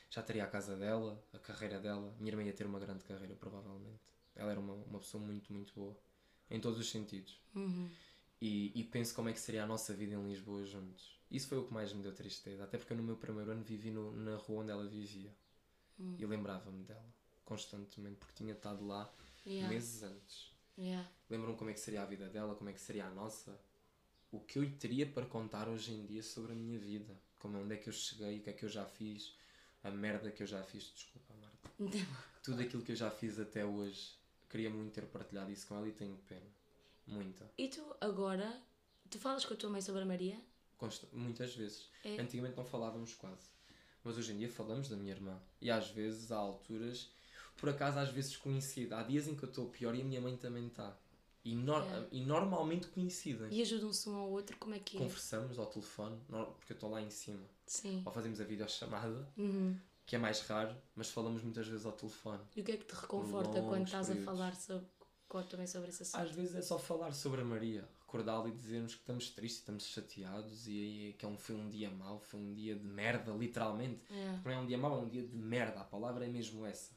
já 0.10 0.22
teria 0.22 0.44
a 0.44 0.48
casa 0.48 0.76
dela, 0.76 1.24
a 1.34 1.40
carreira 1.40 1.80
dela. 1.80 2.16
Minha 2.18 2.32
irmã 2.32 2.44
ia 2.44 2.54
ter 2.54 2.66
uma 2.66 2.80
grande 2.80 3.04
carreira, 3.04 3.36
provavelmente. 3.36 4.00
Ela 4.36 4.52
era 4.52 4.60
uma, 4.60 4.74
uma 4.74 5.00
pessoa 5.00 5.24
muito, 5.24 5.54
muito 5.54 5.74
boa, 5.76 5.96
em 6.50 6.60
todos 6.60 6.80
os 6.80 6.90
sentidos. 6.90 7.40
E, 8.42 8.72
e 8.76 8.84
penso 8.84 9.16
como 9.16 9.30
é 9.30 9.34
que 9.34 9.40
seria 9.40 9.64
a 9.64 9.68
nossa 9.68 9.94
vida 9.94 10.16
em 10.16 10.28
Lisboa 10.28 10.64
juntos. 10.66 11.18
Isso 11.32 11.48
foi 11.48 11.58
o 11.58 11.66
que 11.66 11.74
mais 11.74 11.94
me 11.94 12.04
deu 12.04 12.14
tristeza, 12.14 12.64
até 12.64 12.78
porque 12.78 12.94
eu 12.94 12.98
no 12.98 13.04
meu 13.04 13.16
primeiro 13.16 13.52
ano 13.52 13.64
vivi 13.64 13.90
no- 13.90 14.12
na 14.16 14.36
rua 14.36 14.62
onde 14.64 14.72
ela 14.72 14.86
vivia. 14.88 15.34
E 16.20 16.26
lembrava-me 16.26 16.84
dela, 16.84 17.06
constantemente, 17.46 18.18
porque 18.18 18.34
tinha 18.36 18.54
estado 18.54 18.86
lá 18.86 19.12
Yeah. 19.46 19.70
meses 19.74 20.04
antes. 20.04 20.52
Yeah. 20.78 21.08
Lembram 21.30 21.56
como 21.56 21.70
é 21.70 21.74
que 21.74 21.80
seria 21.80 22.02
a 22.02 22.06
vida 22.06 22.28
dela, 22.30 22.56
como 22.56 22.70
é 22.70 22.74
que 22.74 22.82
seria 22.82 23.06
a 23.06 23.10
nossa? 23.10 23.60
O 24.32 24.40
que 24.40 24.58
eu 24.58 24.64
lhe 24.64 24.72
teria 24.76 25.06
para 25.06 25.26
contar 25.26 25.68
hoje 25.70 25.92
em 25.94 26.06
dia 26.06 26.24
sobre 26.24 26.52
a 26.54 26.56
minha 26.56 26.80
vida? 26.80 27.16
Como 27.40 27.58
onde 27.60 27.74
é 27.76 27.78
que 27.78 27.88
eu 27.90 27.94
cheguei, 27.94 28.40
o 28.40 28.42
que 28.42 28.50
é 28.50 28.54
que 28.54 28.66
eu 28.66 28.70
já 28.70 28.86
fiz, 28.86 29.36
a 29.84 29.92
merda 29.92 30.32
que 30.32 30.42
eu 30.42 30.48
já 30.48 30.64
fiz, 30.64 30.92
desculpa 30.94 31.34
Marta. 31.36 31.70
Tudo 32.42 32.62
aquilo 32.62 32.82
que 32.84 32.92
eu 32.94 32.96
já 32.96 33.12
fiz 33.12 33.40
até 33.40 33.66
hoje, 33.66 34.18
queria 34.54 34.70
muito 34.70 34.94
ter 34.94 35.08
partilhado 35.08 35.52
isso 35.52 35.66
com 35.68 35.76
ela 35.76 35.88
e 35.88 35.92
tenho 35.92 36.16
pena. 36.30 36.46
Muita. 37.08 37.50
E 37.58 37.68
tu 37.68 37.82
agora, 38.00 38.62
tu 39.10 39.18
falas 39.18 39.44
com 39.44 39.56
a 39.56 39.58
tua 39.58 39.70
mãe 39.72 39.82
sobre 39.82 40.04
a 40.04 40.06
Maria? 40.06 40.40
Consta- 40.78 41.08
muitas 41.12 41.56
vezes. 41.56 41.90
É. 42.04 42.20
Antigamente 42.20 42.56
não 42.56 42.64
falávamos 42.64 43.16
quase. 43.16 43.48
Mas 44.04 44.16
hoje 44.16 44.32
em 44.32 44.38
dia 44.38 44.50
falamos 44.50 44.88
da 44.90 44.96
minha 44.96 45.12
irmã. 45.12 45.42
E 45.60 45.72
às 45.72 45.90
vezes, 45.90 46.32
há 46.32 46.38
alturas, 46.38 47.10
por 47.58 47.68
acaso 47.70 47.98
às 47.98 48.10
vezes 48.10 48.38
coincide. 48.38 48.94
Há 48.94 49.02
dias 49.02 49.28
em 49.28 49.36
que 49.36 49.44
eu 49.44 49.50
estou 49.50 49.70
pior 49.70 49.96
e 49.96 50.02
a 50.02 50.06
minha 50.06 50.22
mãe 50.22 50.38
também 50.38 50.68
está. 50.68 50.96
E, 51.44 51.56
nor- 51.56 51.84
Yeah. 51.84 52.08
e 52.12 52.22
normalmente 52.22 52.88
coincidem. 52.88 53.48
E 53.52 53.62
ajudam-se 53.64 54.08
um 54.08 54.16
ao 54.16 54.30
outro, 54.30 54.56
como 54.58 54.76
é 54.76 54.80
que 54.80 54.98
é? 54.98 55.00
Conversamos 55.00 55.58
ao 55.58 55.66
telefone, 55.66 56.18
porque 56.58 56.72
eu 56.74 56.76
estou 56.76 56.90
lá 56.92 57.02
em 57.02 57.10
cima. 57.10 57.44
Sim. 57.66 58.04
Ou 58.06 58.12
fazemos 58.14 58.40
a 58.40 58.44
videochamada, 58.46 59.28
Uhum. 59.36 59.76
Que 60.06 60.16
é 60.16 60.20
mais 60.20 60.42
raro, 60.42 60.76
mas 60.96 61.10
falamos 61.10 61.44
muitas 61.44 61.68
vezes 61.68 61.86
ao 61.86 61.92
telefone. 61.92 62.42
E 62.56 62.62
o 62.62 62.64
que 62.64 62.72
é 62.72 62.78
que 62.78 62.86
te 62.86 62.94
reconforta 62.94 63.62
quando 63.62 63.86
estás 63.86 64.10
a 64.10 64.14
períodos. 64.14 64.26
falar 64.26 64.56
sobre, 64.56 64.88
também 65.50 65.68
sobre 65.68 65.90
esse 65.90 66.04
assunto? 66.04 66.22
Às 66.22 66.32
vezes 66.32 66.56
é 66.56 66.62
só 66.62 66.78
falar 66.78 67.14
sobre 67.14 67.42
a 67.42 67.46
Maria, 67.46 67.88
recordá-la 68.02 68.50
e 68.50 68.52
dizermos 68.52 68.94
que 68.94 69.02
estamos 69.02 69.30
tristes, 69.30 69.60
estamos 69.60 69.86
chateados 69.86 70.68
e, 70.68 70.72
e 71.10 71.14
que 71.14 71.26
é 71.26 71.28
um, 71.28 71.38
foi 71.38 71.56
um 71.56 71.70
dia 71.70 71.90
mau, 71.90 72.20
foi 72.20 72.40
um 72.40 72.54
dia 72.54 72.76
de 72.76 72.86
merda, 72.86 73.32
literalmente. 73.32 74.02
É. 74.12 74.40
Não 74.44 74.52
é 74.52 74.58
um 74.58 74.66
dia 74.66 74.78
mau, 74.78 75.00
é 75.00 75.02
um 75.02 75.10
dia 75.10 75.24
de 75.24 75.36
merda, 75.36 75.80
a 75.80 75.86
palavra 75.86 76.26
é 76.26 76.28
mesmo 76.28 76.66
essa. 76.66 76.92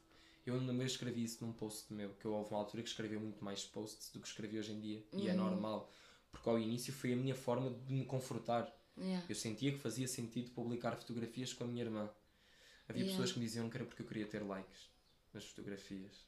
Eu 0.45 0.55
ainda 0.55 0.73
mesmo 0.73 0.87
escrevi 0.87 1.25
isso 1.25 1.45
num 1.45 1.53
post 1.53 1.93
meu, 1.93 2.11
que 2.11 2.25
eu 2.25 2.33
houve 2.33 2.51
uma 2.51 2.61
altura 2.61 2.83
que 2.83 2.89
escrevia 2.89 3.19
muito 3.19 3.45
mais 3.45 3.65
posts 3.65 4.13
do 4.13 4.21
que 4.21 4.29
escrevi 4.29 4.59
hoje 4.59 4.73
em 4.73 4.81
dia. 4.81 5.05
E 5.13 5.29
é 5.29 5.33
normal, 5.33 5.91
porque 6.31 6.49
ao 6.49 6.57
início 6.57 6.93
foi 6.93 7.13
a 7.15 7.17
minha 7.17 7.35
forma 7.35 7.71
de 7.71 7.93
me 7.93 8.05
confortar. 8.05 8.73
Yeah. 8.97 9.27
Eu 9.29 9.35
sentia 9.35 9.73
que 9.73 9.79
fazia 9.79 10.07
sentido 10.07 10.51
publicar 10.53 10.95
fotografias 10.95 11.53
com 11.53 11.65
a 11.65 11.67
minha 11.67 11.83
irmã. 11.83 12.09
Havia 12.89 13.03
Yeah. 13.03 13.13
pessoas 13.17 13.33
que 13.33 13.39
me 13.41 13.45
diziam 13.45 13.69
que 13.69 13.77
era 13.77 13.85
porque 13.85 14.03
eu 14.03 14.07
queria 14.07 14.27
ter 14.27 14.43
likes 14.43 14.89
nas 15.35 15.45
fotografias. 15.45 16.25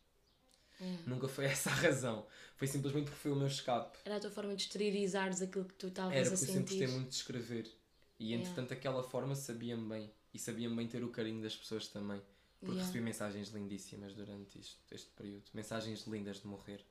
Yeah. 0.80 1.02
Nunca 1.06 1.28
foi 1.28 1.44
essa 1.46 1.70
a 1.70 1.74
razão. 1.74 2.26
Foi 2.56 2.66
simplesmente 2.66 3.04
porque 3.04 3.18
foi 3.18 3.30
o 3.32 3.36
meu 3.36 3.46
escape. 3.46 3.98
Era 4.04 4.16
a 4.16 4.20
tua 4.20 4.30
forma 4.30 4.54
de 4.56 4.62
exteriorizares 4.62 5.40
aquilo 5.42 5.64
que 5.64 5.74
tu 5.74 5.88
estavas 5.88 6.14
Era 6.14 6.26
a 6.26 6.30
porque 6.30 6.44
eu 6.44 6.46
sempre 6.54 6.70
sentir. 6.70 6.78
gostei 6.80 6.96
muito 6.96 7.08
de 7.10 7.14
escrever. 7.16 7.70
E 8.18 8.34
entretanto 8.34 8.72
aquela 8.72 9.02
forma 9.02 9.34
sabia-me 9.34 9.88
bem. 9.88 10.10
E 10.34 10.38
sabia-me 10.38 10.74
bem 10.76 10.86
ter 10.88 11.02
o 11.04 11.08
carinho 11.10 11.42
das 11.42 11.56
pessoas 11.56 11.86
também. 11.88 12.20
Porque 12.60 12.78
recebi 12.80 13.00
mensagens 13.00 13.48
lindíssimas 13.50 14.14
durante 14.14 14.58
isto, 14.58 14.76
este 14.90 15.08
período. 15.12 15.44
Mensagens 15.54 16.04
lindas 16.08 16.40
de 16.40 16.46
morrer. 16.48 16.84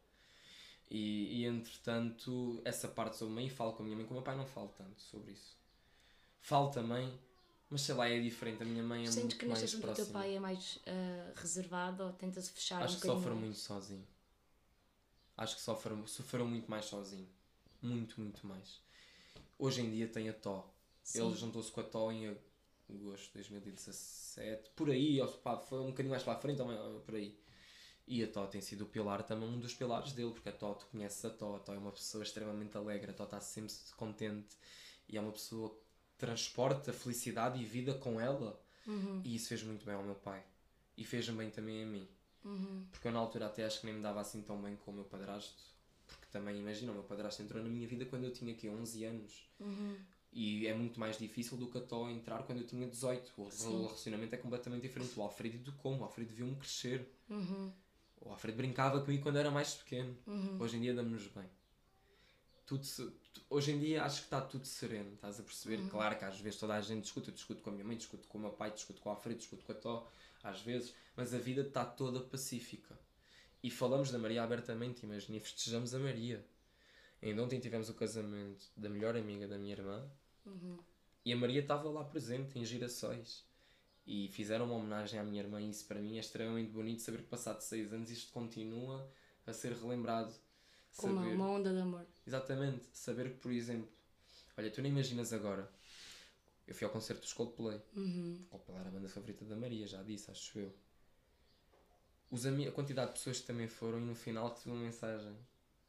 E, 0.89 1.41
e 1.41 1.45
entretanto, 1.45 2.61
essa 2.63 2.87
parte 2.87 3.17
sobre 3.17 3.33
mim, 3.35 3.49
falo 3.49 3.73
com 3.73 3.83
a 3.83 3.85
minha 3.85 3.97
mãe, 3.97 4.05
com 4.05 4.11
o 4.13 4.15
meu 4.15 4.23
pai 4.23 4.37
não 4.37 4.45
falo 4.45 4.69
tanto 4.77 5.01
sobre 5.01 5.33
isso. 5.33 5.57
Falo 6.41 6.71
também, 6.71 7.19
mas 7.69 7.81
sei 7.81 7.95
lá, 7.95 8.07
é 8.09 8.19
diferente. 8.19 8.61
A 8.63 8.65
minha 8.65 8.83
mãe 8.83 9.03
é 9.03 9.05
Sentes 9.07 9.19
muito 9.23 9.37
que 9.37 9.45
neste 9.45 9.61
mais 9.61 9.63
assunto 9.63 9.79
o 9.83 9.93
teu 9.93 10.05
próxima. 10.05 10.19
pai 10.19 10.35
é 10.35 10.39
mais 10.39 10.79
ah, 10.87 11.31
reservado 11.35 12.03
ou 12.03 12.13
tenta-se 12.13 12.51
fechar 12.51 12.81
Acho 12.83 12.97
um 12.97 12.99
que 12.99 13.05
sofre 13.05 13.29
mais? 13.31 13.41
muito 13.41 13.57
sozinho. 13.59 14.07
Acho 15.35 15.55
que 15.55 15.61
sofre, 15.61 15.93
sofreu 16.07 16.47
muito 16.47 16.69
mais 16.69 16.85
sozinho. 16.85 17.27
Muito, 17.81 18.19
muito 18.19 18.45
mais. 18.47 18.81
Hoje 19.59 19.81
em 19.81 19.91
dia 19.91 20.07
tem 20.07 20.29
a 20.29 20.33
Tó. 20.33 20.73
Sim. 21.03 21.25
Ele 21.27 21.35
juntou-se 21.35 21.71
com 21.71 21.81
a 21.81 21.83
Tó 21.83 22.11
em 22.11 22.27
agosto 22.89 23.27
de 23.27 23.33
2017. 23.35 24.69
Por 24.75 24.89
aí, 24.89 25.19
pá, 25.43 25.57
foi 25.57 25.79
um 25.79 25.87
bocadinho 25.87 26.11
mais 26.11 26.23
para 26.23 26.33
a 26.33 26.41
frente, 26.41 26.61
mais- 26.63 26.79
por 27.03 27.15
aí. 27.15 27.37
E 28.07 28.23
a 28.23 28.27
Tó 28.31 28.47
tem 28.47 28.61
sido 28.61 28.85
o 28.85 28.87
pilar 28.87 29.21
também, 29.23 29.47
um 29.49 29.59
dos 29.59 29.73
pilares 29.75 30.13
dele, 30.13 30.31
porque 30.31 30.49
a 30.49 30.53
Tó, 30.53 30.73
tu 30.73 30.85
conheces 30.87 31.23
a 31.25 31.29
Tó, 31.29 31.55
a 31.57 31.59
Tó 31.59 31.73
é 31.73 31.77
uma 31.77 31.91
pessoa 31.91 32.23
extremamente 32.23 32.75
alegre, 32.77 33.11
a 33.11 33.13
Tó 33.13 33.25
está 33.25 33.39
sempre 33.41 33.73
contente 33.97 34.55
e 35.09 35.17
é 35.17 35.21
uma 35.21 35.31
pessoa 35.31 35.69
que 35.69 35.81
transporta 36.17 36.91
felicidade 36.91 37.61
e 37.61 37.65
vida 37.65 37.93
com 37.93 38.19
ela. 38.19 38.59
Uhum. 38.85 39.21
E 39.23 39.35
isso 39.35 39.49
fez 39.49 39.63
muito 39.63 39.85
bem 39.85 39.95
ao 39.95 40.03
meu 40.03 40.15
pai. 40.15 40.43
E 40.95 41.03
fez-me 41.03 41.37
bem 41.37 41.49
também 41.49 41.83
a 41.83 41.85
mim. 41.85 42.07
Uhum. 42.43 42.85
Porque 42.91 43.07
eu 43.07 43.11
na 43.11 43.19
altura 43.19 43.47
até 43.47 43.65
acho 43.65 43.81
que 43.81 43.85
nem 43.85 43.95
me 43.95 44.01
dava 44.01 44.21
assim 44.21 44.41
tão 44.41 44.61
bem 44.61 44.75
com 44.75 44.91
o 44.91 44.93
meu 44.93 45.03
padrasto. 45.03 45.61
Porque 46.07 46.25
também, 46.31 46.57
imagina, 46.57 46.91
o 46.91 46.95
meu 46.95 47.03
padrasto 47.03 47.41
entrou 47.43 47.61
na 47.61 47.69
minha 47.69 47.87
vida 47.87 48.05
quando 48.05 48.23
eu 48.23 48.31
tinha 48.31 48.53
aqui 48.53 48.69
11 48.69 49.03
anos. 49.03 49.49
Uhum. 49.59 49.97
E 50.31 50.67
é 50.67 50.73
muito 50.73 50.99
mais 50.99 51.17
difícil 51.17 51.57
do 51.57 51.67
que 51.67 51.77
a 51.77 51.81
Tó 51.81 52.09
entrar 52.09 52.43
quando 52.43 52.59
eu 52.59 52.65
tinha 52.65 52.87
18. 52.87 53.33
O 53.37 53.51
Sim. 53.51 53.83
relacionamento 53.83 54.35
é 54.35 54.37
completamente 54.37 54.83
diferente. 54.83 55.17
O 55.17 55.23
Alfredo 55.23 55.55
educou-me, 55.57 55.99
o 55.99 56.03
Alfredo 56.03 56.33
viu-me 56.33 56.55
crescer. 56.55 57.11
Uhum. 57.29 57.71
O 58.21 58.29
Alfredo 58.29 58.57
brincava 58.57 59.01
comigo 59.01 59.23
quando 59.23 59.37
era 59.37 59.51
mais 59.51 59.73
pequeno. 59.73 60.15
Uhum. 60.25 60.57
Hoje 60.59 60.77
em 60.77 60.81
dia 60.81 60.93
damos-nos 60.93 61.27
bem. 61.27 61.45
Tudo 62.67 62.85
se- 62.85 63.11
hoje 63.49 63.71
em 63.71 63.79
dia 63.79 64.03
acho 64.03 64.17
que 64.19 64.25
está 64.27 64.41
tudo 64.41 64.65
sereno, 64.67 65.13
estás 65.15 65.39
a 65.39 65.43
perceber? 65.43 65.79
Uhum. 65.79 65.89
Claro 65.89 66.17
que 66.19 66.25
às 66.25 66.39
vezes 66.39 66.59
toda 66.59 66.75
a 66.75 66.81
gente 66.81 67.01
discute, 67.03 67.29
eu 67.29 67.33
discuto 67.33 67.61
com 67.63 67.69
a 67.71 67.73
minha 67.73 67.85
mãe, 67.85 67.97
discuto 67.97 68.27
com 68.27 68.37
o 68.37 68.41
meu 68.41 68.51
pai, 68.51 68.71
discuto 68.71 69.01
com 69.01 69.09
o 69.09 69.11
Alfredo, 69.13 69.39
discuto 69.39 69.65
com 69.65 69.71
a 69.71 69.75
Tó, 69.75 70.07
às 70.43 70.61
vezes, 70.61 70.93
mas 71.15 71.33
a 71.33 71.39
vida 71.39 71.61
está 71.61 71.83
toda 71.85 72.19
pacífica. 72.19 72.99
E 73.63 73.71
falamos 73.71 74.11
da 74.11 74.19
Maria 74.19 74.43
abertamente, 74.43 75.03
imagina, 75.05 75.37
e 75.37 75.39
festejamos 75.39 75.93
a 75.95 75.99
Maria. 75.99 76.45
Ainda 77.21 77.41
ontem 77.43 77.59
tivemos 77.59 77.89
o 77.89 77.93
casamento 77.95 78.67
da 78.77 78.89
melhor 78.89 79.15
amiga 79.17 79.47
da 79.47 79.57
minha 79.57 79.73
irmã 79.73 80.05
Uhum. 80.45 80.77
e 81.25 81.33
a 81.33 81.37
Maria 81.37 81.61
estava 81.61 81.89
lá 81.89 82.03
presente, 82.03 82.59
em 82.59 82.63
Girassóis. 82.65 83.45
E 84.05 84.27
fizeram 84.29 84.65
uma 84.65 84.75
homenagem 84.75 85.19
à 85.19 85.23
minha 85.23 85.41
irmã 85.41 85.59
e 85.61 85.69
isso 85.69 85.85
para 85.85 85.99
mim 85.99 86.17
é 86.17 86.19
extremamente 86.21 86.71
bonito 86.71 87.01
saber 87.01 87.17
que 87.23 87.27
passado 87.29 87.59
seis 87.61 87.91
anos 87.91 88.09
isto 88.09 88.31
continua 88.31 89.09
a 89.45 89.51
ser 89.53 89.73
relembrado. 89.73 90.33
Uma, 91.03 91.21
Saber- 91.21 91.35
uma 91.35 91.49
onda 91.49 91.71
de 91.73 91.79
amor. 91.79 92.05
Exatamente, 92.25 92.83
saber 92.93 93.29
que, 93.33 93.37
por 93.39 93.51
exemplo, 93.51 93.87
olha, 94.57 94.71
tu 94.71 94.81
nem 94.81 94.91
imaginas 94.91 95.31
agora. 95.33 95.69
Eu 96.67 96.73
fui 96.75 96.85
ao 96.85 96.91
concerto 96.91 97.21
dos 97.21 97.33
Coldplay. 97.33 97.79
Uhum. 97.95 98.45
Coldplay 98.49 98.77
era 98.79 98.89
a 98.89 98.91
banda 98.91 99.07
favorita 99.07 99.45
da 99.45 99.55
Maria, 99.55 99.87
já 99.87 100.01
disse, 100.03 100.29
acho 100.31 100.59
eu. 100.59 100.73
Os 102.29 102.45
a 102.45 102.71
quantidade 102.71 103.11
de 103.11 103.17
pessoas 103.17 103.39
que 103.39 103.47
também 103.47 103.67
foram 103.67 103.99
e 103.99 104.01
no 104.01 104.15
final 104.15 104.49
recebi 104.49 104.71
uma 104.71 104.83
mensagem. 104.83 105.33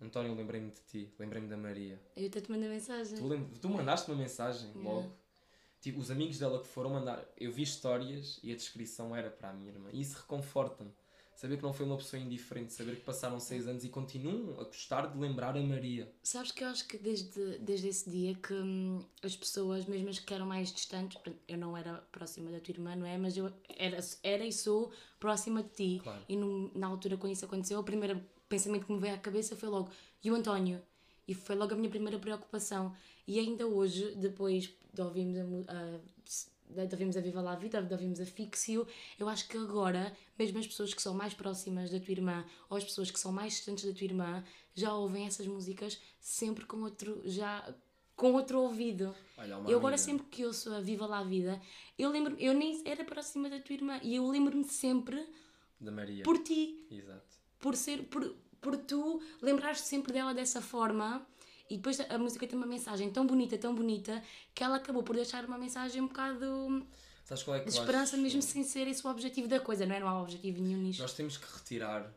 António, 0.01 0.33
lembrei-me 0.37 0.71
de 0.71 0.81
ti, 0.83 1.13
lembrei-me 1.19 1.49
da 1.49 1.57
Maria. 1.57 2.01
Eu 2.17 2.29
até 2.29 2.41
te 2.41 2.49
mandei 2.51 2.69
mensagem. 2.69 3.19
Tu, 3.19 3.27
lem- 3.27 3.49
tu 3.61 3.69
mandaste 3.69 4.09
uma 4.09 4.17
mensagem 4.17 4.69
Yeah. 4.71 4.89
logo. 4.89 5.13
Tipo, 5.81 5.99
os 6.01 6.11
amigos 6.11 6.39
dela 6.39 6.61
que 6.61 6.69
foram 6.69 6.91
mandar. 6.91 7.25
Eu 7.37 7.51
vi 7.51 7.63
histórias 7.63 8.39
e 8.43 8.53
a 8.53 8.55
descrição 8.55 9.15
era 9.17 9.31
para 9.31 9.51
a 9.51 9.53
minha 9.53 9.73
irmã. 9.73 9.89
E 9.93 10.01
isso 10.01 10.17
reconforta-me. 10.17 10.93
Saber 11.39 11.57
que 11.57 11.63
não 11.63 11.73
foi 11.73 11.87
uma 11.87 11.97
pessoa 11.97 12.21
indiferente, 12.21 12.73
saber 12.73 12.97
que 12.97 13.03
passaram 13.03 13.39
seis 13.39 13.69
anos 13.69 13.85
e 13.85 13.89
continuam 13.89 14.59
a 14.59 14.65
gostar 14.65 15.07
de 15.07 15.17
lembrar 15.17 15.57
a 15.57 15.63
Maria. 15.63 16.13
Sabes 16.21 16.51
que 16.51 16.65
eu 16.65 16.69
acho 16.69 16.85
que 16.89 16.99
desde, 16.99 17.59
desde 17.61 17.87
esse 17.87 18.11
dia 18.11 18.35
que 18.35 18.53
hum, 18.53 19.05
as 19.23 19.37
pessoas, 19.37 19.87
mesmo 19.87 20.09
as 20.09 20.19
que 20.19 20.35
eram 20.35 20.47
mais 20.47 20.73
distantes, 20.73 21.17
eu 21.47 21.57
não 21.57 21.77
era 21.77 21.99
próxima 22.11 22.51
da 22.51 22.59
tua 22.59 22.73
irmã, 22.73 22.97
não 22.97 23.07
é? 23.07 23.17
Mas 23.17 23.37
eu 23.37 23.53
era, 23.69 24.01
era 24.25 24.45
e 24.45 24.53
sou 24.53 24.91
próxima 25.21 25.63
de 25.63 25.69
ti. 25.69 26.01
Claro. 26.03 26.25
E 26.29 26.37
no- 26.37 26.73
na 26.75 26.89
altura 26.89 27.17
quando 27.17 27.35
isso 27.35 27.45
aconteceu, 27.45 27.79
o 27.79 27.85
primeiro 27.85 28.21
pensamento 28.49 28.87
que 28.87 28.93
me 28.93 28.99
veio 28.99 29.15
à 29.15 29.19
cabeça 29.19 29.55
foi 29.55 29.69
logo, 29.69 29.93
e 30.25 30.33
o 30.33 30.35
António? 30.35 30.83
E 31.29 31.35
foi 31.35 31.55
logo 31.55 31.73
a 31.73 31.77
minha 31.77 31.89
primeira 31.89 32.19
preocupação. 32.19 32.93
E 33.29 33.39
ainda 33.39 33.65
hoje, 33.65 34.13
depois 34.17 34.75
de 34.93 35.01
ouvirmos 35.03 35.39
a, 35.39 35.73
a, 35.73 36.01
de 36.71 36.81
ouvirmos 36.95 37.17
a 37.17 37.21
Viva 37.21 37.41
lá 37.41 37.53
a 37.53 37.57
Vida, 37.57 37.83
de 37.83 37.93
ouvirmos 37.93 38.21
a 38.21 38.27
Fixio, 38.27 38.87
eu 39.19 39.29
acho 39.29 39.49
que 39.49 39.57
agora, 39.57 40.17
mesmo 40.39 40.59
as 40.59 40.67
pessoas 40.67 40.93
que 40.95 41.01
são 41.03 41.15
mais 41.15 41.35
próximas 41.35 41.91
da 41.91 41.99
tua 41.99 42.13
irmã, 42.13 42.45
ou 42.69 42.77
as 42.77 42.85
pessoas 42.85 43.11
que 43.11 43.19
são 43.19 43.33
mais 43.33 43.55
distantes 43.55 43.85
da 43.85 43.93
tua 43.93 44.05
irmã, 44.05 44.45
já 44.75 44.93
ouvem 44.95 45.27
essas 45.27 45.47
músicas 45.47 46.01
sempre 46.21 46.65
com 46.67 46.83
outro, 46.83 47.21
já 47.25 47.75
com 48.15 48.33
outro 48.35 48.61
ouvido. 48.61 49.15
Olha, 49.37 49.53
eu 49.53 49.79
agora 49.79 49.95
amiga- 49.95 49.99
sempre 49.99 50.27
que 50.27 50.45
ouço 50.45 50.73
a 50.73 50.81
Viva 50.81 51.07
lá 51.07 51.19
a 51.21 51.25
Vida, 51.25 51.61
eu 51.99 52.11
lembro 52.11 52.37
eu 52.39 52.53
nem 52.55 52.83
era 52.85 53.05
próxima 53.05 53.49
da 53.49 53.61
tua 53.61 53.75
irmã, 53.75 53.99
e 54.03 54.15
eu 54.17 54.27
lembro-me 54.29 54.65
sempre 54.65 55.25
Da 55.81 55.91
Maria. 55.91 56.23
por 56.25 56.39
ti 56.43 56.87
Exato. 56.91 57.37
por 57.61 57.77
ser 57.77 58.05
por, 58.05 58.35
por 58.61 58.77
tu 58.77 59.23
lembrares 59.41 59.81
sempre 59.81 60.13
dela 60.13 60.35
dessa 60.35 60.61
forma 60.61 61.25
e 61.71 61.77
depois 61.77 62.01
a 62.01 62.19
música 62.19 62.47
tem 62.47 62.57
uma 62.57 62.67
mensagem 62.67 63.11
tão 63.11 63.27
bonita, 63.27 63.57
tão 63.59 63.75
bonita 63.75 64.23
que 64.55 64.63
ela 64.65 64.77
acabou 64.77 65.03
por 65.03 65.15
deixar 65.17 65.45
uma 65.45 65.59
mensagem 65.59 66.01
um 66.03 66.07
bocado 66.09 66.87
Sabes 67.25 67.43
qual 67.43 67.57
é 67.57 67.61
de 67.65 67.69
esperança 67.71 68.15
acho? 68.15 68.23
mesmo 68.23 68.41
sem 68.43 68.65
ser 68.65 68.87
esse 68.89 69.07
o 69.07 69.11
objetivo 69.11 69.47
da 69.49 69.61
coisa, 69.61 69.85
não 69.85 69.95
é? 69.95 70.01
Não 70.01 70.09
há 70.09 70.23
objetivo 70.23 70.61
nenhum 70.63 70.79
nisto. 70.81 71.01
Nós 71.03 71.13
temos 71.13 71.37
que 71.37 71.47
retirar 71.53 72.11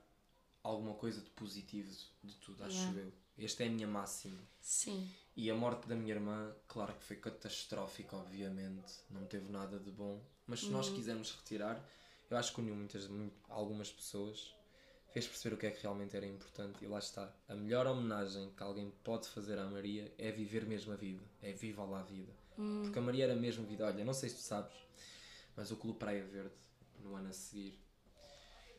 alguma 0.63 0.93
coisa 0.93 1.19
de 1.21 1.29
positivo 1.31 1.91
de 2.23 2.33
tudo, 2.35 2.63
acho 2.63 2.75
Yeah. 2.77 2.99
eu. 3.01 3.13
Esta 3.45 3.63
é 3.63 3.67
a 3.67 3.71
minha 3.71 3.87
máxima. 3.87 4.39
Sim. 4.61 5.09
E 5.35 5.49
a 5.49 5.55
morte 5.55 5.87
da 5.87 5.95
minha 5.95 6.13
irmã, 6.13 6.53
claro 6.67 6.93
que 6.93 7.03
foi 7.03 7.15
catastrófica, 7.17 8.15
obviamente, 8.15 8.93
não 9.09 9.25
teve 9.25 9.51
nada 9.51 9.79
de 9.79 9.89
bom, 9.91 10.21
mas 10.45 10.59
se 10.61 10.69
nós 10.69 10.87
Uhum. 10.89 10.95
quisermos 10.95 11.31
retirar, 11.31 11.83
eu 12.29 12.37
acho 12.37 12.53
que 12.53 12.61
uniu 12.61 12.75
muitas, 12.75 13.07
muito- 13.07 13.35
algumas 13.49 13.91
pessoas, 13.91 14.53
fez 15.11 15.27
perceber 15.27 15.55
o 15.55 15.57
que 15.57 15.67
é 15.67 15.71
que 15.71 15.81
realmente 15.81 16.15
era 16.15 16.25
importante 16.25 16.83
e 16.83 16.87
lá 16.87 16.99
está. 16.99 17.33
A 17.47 17.55
melhor 17.55 17.85
homenagem 17.87 18.49
que 18.55 18.63
alguém 18.63 18.91
pode 19.03 19.27
fazer 19.27 19.57
à 19.59 19.65
Maria 19.65 20.13
é 20.17 20.31
viver 20.31 20.65
mesmo 20.65 20.93
a 20.93 20.95
vida, 20.95 21.23
é 21.41 21.51
viva 21.51 21.83
lá 21.83 21.99
a 21.99 22.03
vida. 22.03 22.33
Hum. 22.57 22.81
Porque 22.83 22.99
a 22.99 23.01
Maria 23.01 23.25
era 23.25 23.35
mesmo 23.35 23.65
vida. 23.65 23.85
Olha, 23.85 24.03
não 24.05 24.13
sei 24.13 24.29
se 24.29 24.35
tu 24.35 24.41
sabes, 24.41 24.73
mas 25.55 25.71
o 25.71 25.75
Clube 25.77 25.99
Praia 25.99 26.23
Verde, 26.23 26.55
no 26.99 27.15
ano 27.15 27.29
a 27.29 27.33
seguir, 27.33 27.79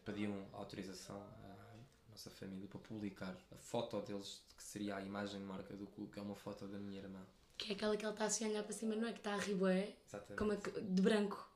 pediam 0.04 0.46
autorização 0.52 1.20
à 1.20 1.74
nossa 2.10 2.30
família 2.30 2.66
para 2.68 2.80
publicar 2.80 3.36
a 3.50 3.56
foto 3.56 4.00
deles, 4.02 4.42
que 4.56 4.62
seria 4.62 4.96
a 4.96 5.02
imagem 5.02 5.40
de 5.40 5.46
marca 5.46 5.74
do 5.76 5.86
clube, 5.86 6.12
que 6.12 6.18
é 6.18 6.22
uma 6.22 6.34
foto 6.34 6.66
da 6.66 6.78
minha 6.78 7.00
irmã. 7.00 7.20
Que 7.58 7.72
é 7.72 7.74
aquela 7.74 7.96
que 7.96 8.04
ele 8.04 8.12
está 8.12 8.24
assim 8.24 8.44
a 8.44 8.48
olhar 8.48 8.62
para 8.64 8.72
cima, 8.72 8.96
não 8.96 9.06
é? 9.08 9.12
Que 9.12 9.18
está 9.18 9.34
a 9.34 9.38
Exatamente. 9.38 10.36
como 10.36 10.56
que- 10.56 10.80
de 10.80 11.02
branco. 11.02 11.48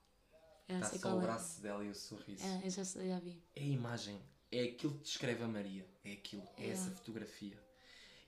É, 0.69 0.75
Está 0.81 0.99
só 0.99 1.17
o 1.17 1.21
é. 1.21 1.23
braço 1.23 1.61
dela 1.63 1.85
e 1.85 1.91
o 1.91 1.95
sorriso. 1.95 2.45
É, 2.45 2.67
eu 2.67 2.71
já, 2.71 2.83
já 2.83 3.19
vi. 3.21 3.41
É 3.55 3.61
a 3.61 3.65
imagem, 3.65 4.21
é 4.51 4.63
aquilo 4.65 4.95
que 4.95 5.03
descreve 5.03 5.43
a 5.43 5.49
Maria, 5.49 5.87
é 6.05 6.13
aquilo, 6.13 6.43
é 6.57 6.63
Yeah. 6.63 6.73
essa 6.73 6.91
fotografia. 6.91 7.59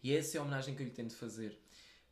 E 0.03 0.15
essa 0.15 0.37
é 0.37 0.41
a 0.41 0.43
homenagem 0.43 0.75
que 0.75 0.83
eu 0.83 0.87
lhe 0.87 0.93
tento 0.93 1.15
fazer. 1.15 1.59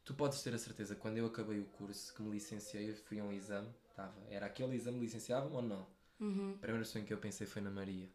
Tu 0.04 0.14
podes 0.14 0.42
ter 0.42 0.54
a 0.54 0.58
certeza, 0.58 0.94
quando 0.94 1.18
eu 1.18 1.26
acabei 1.26 1.58
o 1.58 1.64
curso, 1.64 2.14
que 2.14 2.22
me 2.22 2.30
licenciei, 2.30 2.90
eu 2.90 2.96
fui 2.96 3.18
a 3.18 3.24
um 3.24 3.32
exame, 3.32 3.68
estava, 3.90 4.14
era 4.28 4.46
aquele 4.46 4.76
exame 4.76 5.00
licenciava 5.00 5.48
ou 5.54 5.62
não? 5.62 5.86
Uhum. 6.20 6.54
A 6.54 6.58
primeira 6.58 6.98
em 6.98 7.04
que 7.04 7.12
eu 7.12 7.18
pensei 7.18 7.46
foi 7.46 7.60
na 7.60 7.70
Maria. 7.70 8.08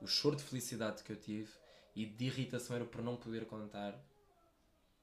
O 0.00 0.06
choro 0.06 0.36
de 0.36 0.42
felicidade 0.42 1.02
que 1.02 1.10
eu 1.10 1.16
tive 1.16 1.50
e 1.94 2.06
de 2.06 2.26
irritação 2.26 2.76
era 2.76 2.84
por 2.84 3.02
não 3.02 3.16
poder 3.16 3.46
contar 3.46 3.98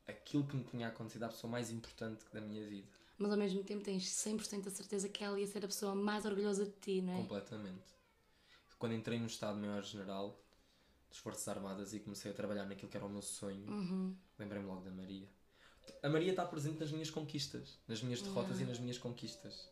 aquilo 0.08 0.46
que 0.48 0.56
me 0.56 0.64
tinha 0.64 0.88
acontecido 0.88 1.24
à 1.24 1.30
pessoa 1.30 1.52
mais 1.52 1.70
importante 1.70 2.26
da 2.32 2.40
minha 2.40 2.66
vida. 2.68 2.88
Mas 3.18 3.32
ao 3.32 3.38
mesmo 3.38 3.64
tempo 3.64 3.84
tens 3.84 4.06
100% 4.06 4.68
a 4.68 4.70
certeza 4.70 5.10
que 5.10 5.24
ela 5.24 5.40
ia 5.40 5.48
ser 5.48 5.66
a 5.66 5.68
pessoa 5.68 5.94
mais 5.96 6.26
orgulhosa 6.26 6.66
de 6.66 6.72
ti, 6.74 7.02
não 7.02 7.14
é? 7.14 7.18
Completamente. 7.18 7.97
Quando 8.78 8.94
entrei 8.96 9.20
no 9.20 9.28
Estado-Maior 9.28 9.84
General 9.84 10.40
das 11.10 11.18
Forças 11.18 11.48
Armadas 11.48 11.94
e 11.94 12.00
comecei 12.00 12.32
a 12.32 12.34
trabalhar 12.34 12.66
naquilo 12.66 12.90
que 12.90 12.98
era 12.98 13.06
o 13.06 13.10
meu 13.10 13.22
sonho, 13.22 13.66
Uhum. 13.72 14.16
lembrei-me 14.38 14.68
logo 14.68 14.82
da 14.82 14.92
Maria. 14.92 15.28
A 16.04 16.10
Maria 16.10 16.32
está 16.32 16.46
presente 16.46 16.80
nas 16.80 16.92
minhas 16.92 17.10
conquistas, 17.10 17.80
nas 17.88 18.02
minhas 18.04 18.22
derrotas 18.22 18.60
e 18.60 18.66
nas 18.66 18.78
minhas 18.80 18.98
conquistas. 18.98 19.70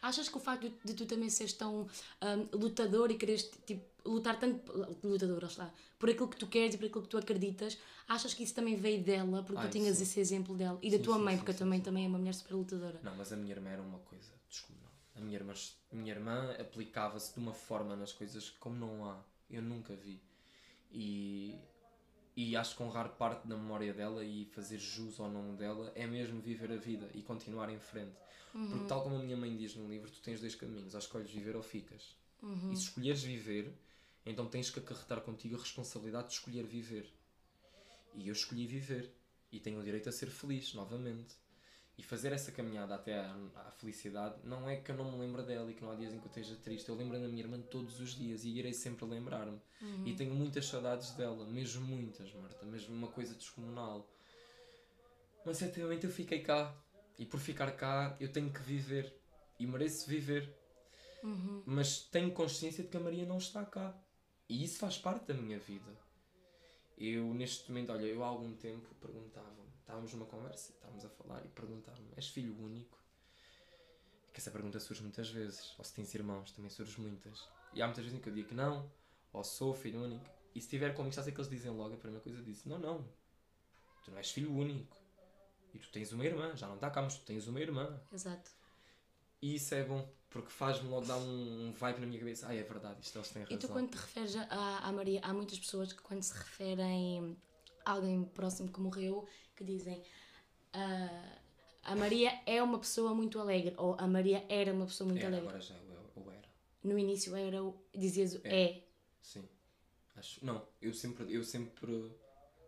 Achas 0.00 0.28
que 0.28 0.36
o 0.36 0.40
facto 0.40 0.68
de, 0.68 0.74
de 0.84 0.94
tu 0.94 1.06
também 1.06 1.30
seres 1.30 1.52
tão 1.52 1.82
hum, 1.82 2.48
lutador 2.52 3.10
e 3.10 3.16
quereres 3.16 3.44
tipo, 3.64 3.84
lutar 4.08 4.38
tanto. 4.38 4.70
Lutador, 5.02 5.48
lá. 5.56 5.72
Por 5.98 6.10
aquilo 6.10 6.28
que 6.28 6.36
tu 6.36 6.46
queres 6.46 6.74
e 6.74 6.78
por 6.78 6.86
aquilo 6.86 7.02
que 7.02 7.08
tu 7.08 7.16
acreditas, 7.18 7.78
achas 8.08 8.34
que 8.34 8.42
isso 8.42 8.54
também 8.54 8.76
veio 8.76 9.02
dela, 9.02 9.42
porque 9.44 9.60
Ai, 9.60 9.68
tu 9.68 9.72
tinhas 9.72 9.96
sim. 9.96 10.02
esse 10.02 10.20
exemplo 10.20 10.56
dela? 10.56 10.78
E 10.82 10.90
da 10.90 10.98
Sim, 10.98 11.02
tua 11.04 11.16
sim, 11.16 11.22
mãe, 11.22 11.36
porque 11.36 11.52
a 11.52 11.54
tua 11.54 11.66
mãe 11.66 11.80
também 11.80 12.04
é 12.04 12.08
uma 12.08 12.18
mulher 12.18 12.34
super 12.34 12.54
lutadora. 12.54 13.00
Não, 13.02 13.14
mas 13.16 13.32
a 13.32 13.36
minha 13.36 13.52
irmã 13.54 13.70
era 13.70 13.82
uma 13.82 13.98
coisa 14.00 14.32
descomunal. 14.48 14.91
A 15.14 15.20
minha 15.20 15.36
irmã, 15.36 15.52
minha 15.90 16.14
irmã 16.14 16.52
aplicava-se 16.58 17.34
de 17.34 17.40
uma 17.40 17.52
forma 17.52 17.94
nas 17.94 18.12
coisas 18.12 18.50
como 18.50 18.76
não 18.76 19.04
há. 19.04 19.22
Eu 19.50 19.62
nunca 19.62 19.94
vi. 19.94 20.22
E, 20.90 21.58
e 22.36 22.56
acho 22.56 22.76
que 22.76 22.82
honrar 22.82 23.10
parte 23.10 23.46
da 23.46 23.56
memória 23.56 23.92
dela 23.92 24.24
e 24.24 24.46
fazer 24.46 24.78
jus 24.78 25.20
ao 25.20 25.30
nome 25.30 25.56
dela 25.56 25.92
é 25.94 26.06
mesmo 26.06 26.40
viver 26.40 26.72
a 26.72 26.76
vida 26.76 27.10
e 27.14 27.22
continuar 27.22 27.70
em 27.70 27.78
frente. 27.78 28.16
Porque, 28.52 28.86
tal 28.86 29.02
como 29.02 29.16
a 29.16 29.22
minha 29.22 29.36
mãe 29.36 29.56
diz 29.56 29.74
no 29.74 29.88
livro, 29.88 30.10
tu 30.10 30.20
tens 30.20 30.40
dois 30.40 30.54
caminhos: 30.54 30.94
ou 30.94 31.00
escolhes 31.00 31.30
viver 31.30 31.56
ou 31.56 31.62
ficas. 31.62 32.14
E 32.70 32.76
se 32.76 32.84
escolheres 32.84 33.22
viver, 33.22 33.72
então 34.26 34.46
tens 34.46 34.70
que 34.70 34.78
acarretar 34.78 35.20
contigo 35.22 35.56
a 35.56 35.58
responsabilidade 35.58 36.28
de 36.28 36.34
escolher 36.34 36.64
viver. 36.64 37.10
E 38.14 38.28
eu 38.28 38.32
escolhi 38.32 38.66
viver. 38.66 39.10
E 39.50 39.60
tenho 39.60 39.80
o 39.80 39.84
direito 39.84 40.08
a 40.08 40.12
ser 40.12 40.26
feliz, 40.26 40.74
novamente. 40.74 41.36
E 41.98 42.02
fazer 42.02 42.32
essa 42.32 42.50
caminhada 42.50 42.94
até 42.94 43.18
à, 43.18 43.36
à 43.54 43.70
felicidade 43.70 44.36
não 44.44 44.68
é 44.68 44.76
que 44.76 44.90
eu 44.90 44.96
não 44.96 45.12
me 45.12 45.18
lembro 45.18 45.42
dela 45.42 45.70
e 45.70 45.74
que 45.74 45.82
não 45.82 45.90
há 45.90 45.94
dias 45.94 46.12
em 46.12 46.18
que 46.18 46.24
eu 46.24 46.30
esteja 46.30 46.56
triste. 46.56 46.88
Eu 46.88 46.94
lembro 46.94 47.20
da 47.20 47.28
minha 47.28 47.42
irmã 47.42 47.60
todos 47.60 48.00
os 48.00 48.14
dias 48.14 48.44
e 48.44 48.50
irei 48.50 48.72
sempre 48.72 49.04
lembrar-me. 49.04 49.60
E 50.06 50.14
tenho 50.14 50.34
muitas 50.34 50.66
saudades 50.66 51.10
dela, 51.12 51.44
mesmo 51.46 51.84
muitas, 51.86 52.32
Marta, 52.34 52.64
mesmo 52.64 52.94
uma 52.94 53.08
coisa 53.08 53.34
descomunal. 53.34 54.08
Mas 55.44 55.58
certamente 55.58 56.06
eu 56.06 56.10
fiquei 56.10 56.40
cá. 56.40 56.74
E 57.18 57.26
por 57.26 57.38
ficar 57.38 57.72
cá 57.72 58.16
eu 58.18 58.32
tenho 58.32 58.50
que 58.50 58.62
viver. 58.62 59.14
E 59.58 59.66
mereço 59.66 60.08
viver. 60.08 60.56
Mas 61.66 62.00
tenho 62.00 62.32
consciência 62.32 62.82
de 62.82 62.90
que 62.90 62.96
a 62.96 63.00
Maria 63.00 63.26
não 63.26 63.38
está 63.38 63.64
cá. 63.64 63.94
E 64.48 64.64
isso 64.64 64.78
faz 64.78 64.98
parte 64.98 65.26
da 65.26 65.34
minha 65.34 65.58
vida. 65.58 65.96
Eu, 66.98 67.32
neste 67.34 67.70
momento, 67.70 67.92
olha, 67.92 68.06
eu 68.06 68.22
há 68.22 68.28
algum 68.28 68.54
tempo 68.54 68.94
perguntava-me, 69.00 69.61
estávamos 69.82 70.12
numa 70.12 70.26
conversa, 70.26 70.72
estávamos 70.72 71.04
a 71.04 71.08
falar 71.10 71.44
e 71.44 71.48
perguntava-me: 71.48 72.08
és 72.16 72.28
filho 72.28 72.56
único? 72.58 72.98
Que 74.32 74.40
essa 74.40 74.50
pergunta 74.50 74.80
surge 74.80 75.02
muitas 75.02 75.28
vezes. 75.28 75.74
Ou 75.78 75.84
se 75.84 75.92
tens 75.92 76.14
irmãos, 76.14 76.50
também 76.52 76.70
surge 76.70 76.98
muitas. 77.00 77.46
E 77.74 77.82
há 77.82 77.86
muitas 77.86 78.04
vezes 78.04 78.18
em 78.18 78.22
que 78.22 78.28
eu 78.28 78.34
digo 78.34 78.48
que 78.48 78.54
não, 78.54 78.90
ou 79.32 79.44
sou 79.44 79.74
filho 79.74 80.02
único. 80.02 80.24
E 80.54 80.60
se 80.60 80.68
tiver 80.68 80.90
a 80.90 81.12
ser 81.12 81.32
que 81.32 81.38
eles 81.38 81.50
dizem 81.50 81.70
logo 81.70 81.94
a 81.94 81.98
primeira 81.98 82.22
coisa: 82.22 82.42
disse, 82.42 82.68
não, 82.68 82.78
não, 82.78 83.04
tu 84.04 84.10
não 84.10 84.18
és 84.18 84.30
filho 84.30 84.52
único. 84.52 84.96
E 85.74 85.78
tu 85.78 85.90
tens 85.90 86.12
uma 86.12 86.24
irmã, 86.24 86.54
já 86.54 86.66
não 86.66 86.74
está 86.74 86.90
cá, 86.90 87.00
mas 87.00 87.16
tu 87.16 87.24
tens 87.24 87.46
uma 87.46 87.60
irmã. 87.60 87.98
Exato. 88.12 88.50
E 89.40 89.54
isso 89.54 89.74
é 89.74 89.82
bom, 89.82 90.06
porque 90.28 90.50
faz-me 90.50 90.88
logo 90.88 91.06
dar 91.06 91.16
um, 91.16 91.68
um 91.68 91.72
vibe 91.72 92.00
na 92.00 92.06
minha 92.06 92.18
cabeça. 92.18 92.46
Ah, 92.46 92.54
é 92.54 92.62
verdade, 92.62 93.00
isto 93.00 93.18
eles 93.18 93.30
têm 93.30 93.42
razão. 93.42 93.56
E 93.56 93.60
tu, 93.60 93.68
quando 93.68 93.90
te 93.90 93.96
referes 93.96 94.36
à, 94.36 94.78
à 94.78 94.92
Maria, 94.92 95.20
há 95.22 95.32
muitas 95.32 95.58
pessoas 95.58 95.92
que, 95.92 96.02
quando 96.02 96.22
se 96.22 96.34
referem 96.34 97.36
alguém 97.84 98.24
próximo 98.24 98.70
que 98.72 98.80
morreu, 98.80 99.26
que 99.56 99.64
dizem 99.64 100.02
"Ah, 100.72 101.38
a 101.84 101.96
Maria 101.96 102.40
é 102.46 102.62
uma 102.62 102.78
pessoa 102.78 103.14
muito 103.14 103.38
alegre, 103.40 103.74
ou 103.76 103.96
a 103.98 104.06
Maria 104.06 104.44
era 104.48 104.72
uma 104.72 104.86
pessoa 104.86 105.08
muito 105.08 105.18
Era, 105.20 105.28
alegre. 105.28 105.48
agora 105.48 105.60
já 105.62 105.74
é 105.74 105.80
ou 106.14 106.30
era. 106.30 106.48
No 106.84 106.98
início 106.98 107.34
era 107.34 107.62
o. 107.62 107.74
dizias 107.94 108.34
o 108.34 108.40
é. 108.44 108.82
Sim. 109.20 109.48
Acho, 110.16 110.44
não, 110.44 110.66
eu 110.80 110.92
sempre, 110.92 111.32
eu 111.32 111.42
sempre 111.42 112.12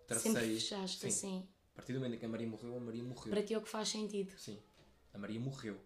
tracei. 0.07 0.33
Sempre 0.33 0.55
fechaste 0.55 1.01
sim. 1.01 1.07
assim. 1.09 1.49
A 1.73 1.77
partir 1.77 1.93
do 1.93 1.99
momento 1.99 2.15
em 2.15 2.19
que 2.19 2.25
a 2.25 2.29
Maria 2.29 2.47
morreu, 2.47 2.77
a 2.77 2.81
Maria 2.81 3.03
morreu. 3.03 3.31
Para 3.31 3.43
ti 3.43 3.55
é 3.55 3.59
o 3.59 3.63
que 3.63 3.69
faz 3.69 3.89
sentido. 3.89 4.33
Sim. 4.39 4.59
A 5.13 5.19
Maria 5.19 5.39
morreu. 5.41 5.79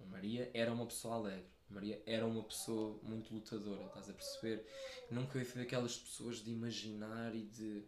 A 0.00 0.04
Maria 0.06 0.50
era 0.54 0.72
uma 0.72 0.86
pessoa 0.86 1.16
alegre. 1.16 1.46
A 1.70 1.74
Maria 1.74 2.02
era 2.06 2.26
uma 2.26 2.42
pessoa 2.42 2.98
muito 3.02 3.32
lutadora, 3.32 3.86
estás 3.86 4.10
a 4.10 4.12
perceber? 4.12 4.66
Nunca 5.10 5.44
fui 5.44 5.60
daquelas 5.62 5.96
pessoas 5.96 6.42
de 6.42 6.50
imaginar 6.50 7.34
e 7.34 7.42
de 7.42 7.84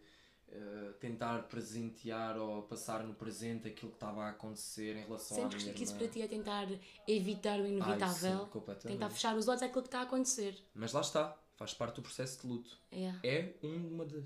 eh, 0.55 0.93
tentar 1.01 1.45
presentear 1.49 2.37
ou 2.37 2.63
passar 2.65 3.03
no 3.05 3.15
presente 3.15 3.67
aquilo 3.69 3.91
que 3.91 3.97
estava 3.97 4.25
a 4.25 4.29
acontecer 4.31 4.97
em 4.97 5.05
relação 5.05 5.39
à 5.39 5.41
Sempre 5.41 5.63
minha 5.63 5.73
que 5.73 5.83
isso 5.83 5.95
para 5.97 6.09
ti 6.09 6.21
é 6.21 6.29
tentar 6.29 6.69
evitar 7.09 7.59
o 7.59 7.67
inevitável, 7.67 8.45
sim, 8.45 8.51
completamente. 8.51 8.99
tentar 8.99 9.11
fechar 9.11 9.35
os 9.37 9.49
olhos 9.49 9.63
àquilo 9.63 9.83
que 9.83 9.89
está 9.89 10.01
a 10.01 10.03
acontecer. 10.03 10.59
Mas 10.75 10.93
lá 10.93 11.01
está, 11.01 11.37
faz 11.57 11.73
parte 11.73 11.97
do 11.97 12.03
processo 12.03 12.43
de 12.43 12.47
luto. 12.47 12.79
É. 12.91 13.15
é 13.25 13.55
uma 13.63 14.05
de, 14.05 14.23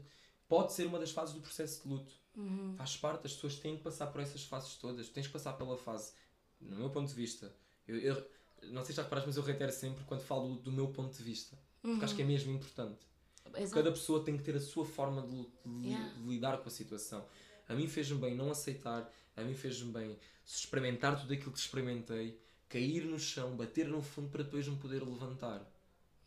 pode 0.49 0.73
ser 0.73 0.87
uma 0.87 0.99
das 0.99 1.13
fases 1.13 1.33
do 1.35 1.41
processo 1.41 1.83
de 1.83 1.89
luto. 1.89 2.13
Uhum. 2.35 2.75
Faz 2.77 2.97
parte, 2.97 3.27
as 3.27 3.33
pessoas 3.35 3.57
têm 3.61 3.77
que 3.77 3.83
passar 3.85 4.09
por 4.09 4.21
essas 4.21 4.45
fases 4.45 4.75
todas. 4.75 5.09
Tens 5.09 5.27
que 5.29 5.33
passar 5.33 5.53
pela 5.53 5.77
fase, 5.79 6.13
no 6.61 6.77
meu 6.77 6.91
ponto 6.91 7.09
de 7.09 7.15
vista. 7.15 7.55
Eu, 7.87 7.99
eu- 7.99 8.31
não 8.65 8.83
sei 8.85 8.93
se 8.93 8.97
já 8.97 9.03
reparaste, 9.05 9.29
mas 9.29 9.37
eu 9.37 9.43
reitero 9.45 9.71
sempre 9.71 10.03
quando 10.05 10.23
falo 10.23 10.57
do 10.57 10.73
meu 10.73 10.89
ponto 10.89 11.17
de 11.17 11.23
vista. 11.23 11.57
Porque 11.81 12.05
acho 12.05 12.17
que 12.17 12.23
é 12.23 12.25
mesmo 12.25 12.53
importante. 12.53 13.07
Exato. 13.55 13.75
Cada 13.75 13.91
pessoa 13.91 14.25
tem 14.25 14.37
que 14.37 14.43
ter 14.43 14.57
a 14.57 14.61
sua 14.61 14.85
forma 14.85 15.23
de, 15.23 15.43
de 15.65 15.89
Yeah. 15.89 16.15
lidar 16.27 16.59
com 16.59 16.69
a 16.69 16.73
situação. 16.73 17.27
A 17.69 17.75
mim 17.75 17.89
fez-me 17.89 18.19
bem 18.19 18.35
não 18.35 18.51
aceitar, 18.51 19.13
a 19.37 19.43
mim 19.43 19.55
fez-me 19.55 19.93
bem 19.93 20.19
experimentar 20.45 21.21
tudo 21.21 21.33
aquilo 21.33 21.53
que 21.53 21.59
experimentei, 21.59 22.41
cair 22.69 23.05
no 23.05 23.19
chão, 23.19 23.57
bater 23.57 23.89
no 23.89 24.01
fundo 24.03 24.29
para 24.31 24.43
depois 24.45 24.67
me 24.69 24.77
poder 24.77 25.03
levantar. 25.03 25.69